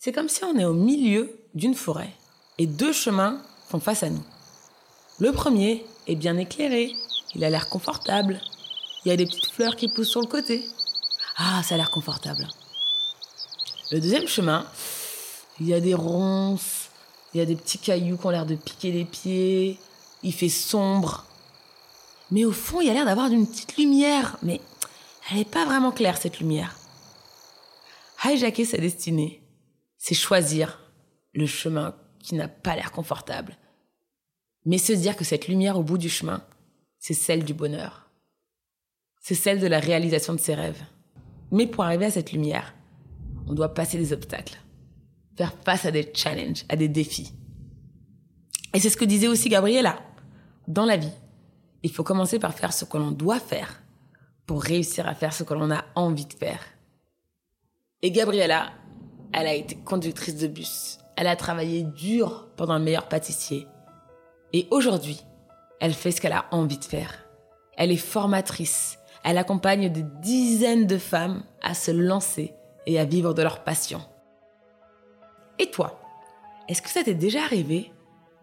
[0.04, 2.10] c'est comme si on est au milieu d'une forêt
[2.58, 4.24] et deux chemins font face à nous.
[5.20, 6.94] Le premier est bien éclairé,
[7.36, 8.42] il a l'air confortable,
[9.06, 10.66] il y a des petites fleurs qui poussent sur le côté.
[11.38, 12.50] Ah, ça a l'air confortable.
[13.94, 14.66] Le deuxième chemin,
[15.62, 16.90] il y a des ronces,
[17.34, 19.80] il y a des petits cailloux qui ont l'air de piquer les pieds,
[20.22, 21.24] il fait sombre.
[22.30, 24.60] Mais au fond, il y a l'air d'avoir une petite lumière, mais
[25.32, 26.76] elle n'est pas vraiment claire cette lumière.
[28.22, 29.43] Hijacker sa destinée,
[30.04, 30.82] c'est choisir
[31.34, 33.58] le chemin qui n'a pas l'air confortable.
[34.66, 36.44] Mais se dire que cette lumière au bout du chemin,
[37.00, 38.10] c'est celle du bonheur.
[39.22, 40.84] C'est celle de la réalisation de ses rêves.
[41.52, 42.76] Mais pour arriver à cette lumière,
[43.48, 44.60] on doit passer des obstacles,
[45.38, 47.32] faire face à des challenges, à des défis.
[48.74, 50.02] Et c'est ce que disait aussi Gabriella.
[50.68, 51.16] Dans la vie,
[51.82, 53.82] il faut commencer par faire ce que l'on doit faire
[54.46, 56.60] pour réussir à faire ce que l'on a envie de faire.
[58.02, 58.74] Et Gabriella,
[59.34, 61.00] elle a été conductrice de bus.
[61.16, 63.68] Elle a travaillé dur pendant le meilleur pâtissier.
[64.54, 65.20] Et aujourd'hui,
[65.80, 67.26] elle fait ce qu'elle a envie de faire.
[67.76, 69.00] Elle est formatrice.
[69.24, 72.54] Elle accompagne des dizaines de femmes à se lancer
[72.86, 74.02] et à vivre de leur passion.
[75.60, 76.00] Et toi,
[76.68, 77.92] est-ce que ça t'est déjà arrivé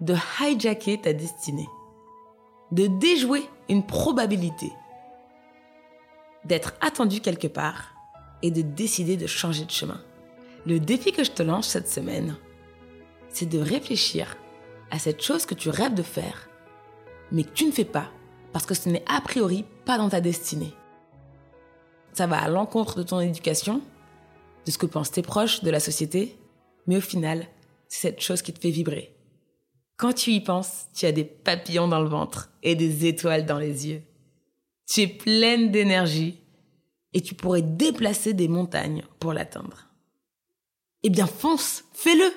[0.00, 1.68] de hijacker ta destinée?
[2.72, 4.72] De déjouer une probabilité?
[6.44, 7.94] D'être attendu quelque part
[8.42, 10.00] et de décider de changer de chemin?
[10.66, 12.36] Le défi que je te lance cette semaine,
[13.30, 14.36] c'est de réfléchir
[14.90, 16.50] à cette chose que tu rêves de faire,
[17.32, 18.10] mais que tu ne fais pas
[18.52, 20.74] parce que ce n'est a priori pas dans ta destinée.
[22.12, 23.80] Ça va à l'encontre de ton éducation,
[24.66, 26.36] de ce que pensent tes proches, de la société,
[26.86, 27.46] mais au final,
[27.88, 29.14] c'est cette chose qui te fait vibrer.
[29.96, 33.58] Quand tu y penses, tu as des papillons dans le ventre et des étoiles dans
[33.58, 34.02] les yeux.
[34.86, 36.40] Tu es pleine d'énergie
[37.12, 39.89] et tu pourrais déplacer des montagnes pour l'atteindre.
[41.02, 42.30] Eh bien, fonce, fais-le.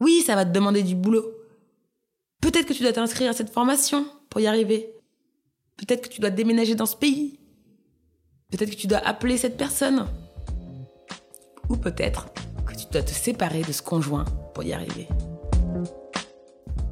[0.00, 1.26] Oui, ça va te demander du boulot.
[2.40, 4.94] Peut-être que tu dois t'inscrire à cette formation pour y arriver.
[5.76, 7.38] Peut-être que tu dois déménager dans ce pays.
[8.50, 10.06] Peut-être que tu dois appeler cette personne.
[11.68, 12.26] Ou peut-être
[12.66, 15.06] que tu dois te séparer de ce conjoint pour y arriver.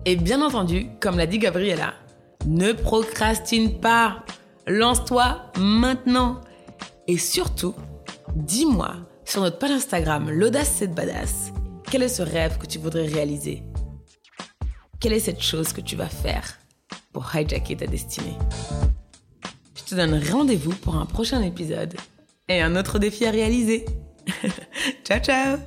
[0.04, 1.94] Et bien entendu, comme l'a dit Gabriella,
[2.46, 4.24] ne procrastine pas.
[4.66, 6.40] Lance-toi maintenant.
[7.06, 7.74] Et surtout,
[8.36, 11.52] dis-moi sur notre page Instagram, l'audace c'est badass,
[11.90, 13.62] quel est ce rêve que tu voudrais réaliser?
[15.00, 16.58] Quelle est cette chose que tu vas faire
[17.12, 18.36] pour hijacker ta destinée?
[19.76, 21.94] Je te donne rendez-vous pour un prochain épisode
[22.48, 23.84] et un autre défi à réaliser.
[25.04, 25.58] ciao ciao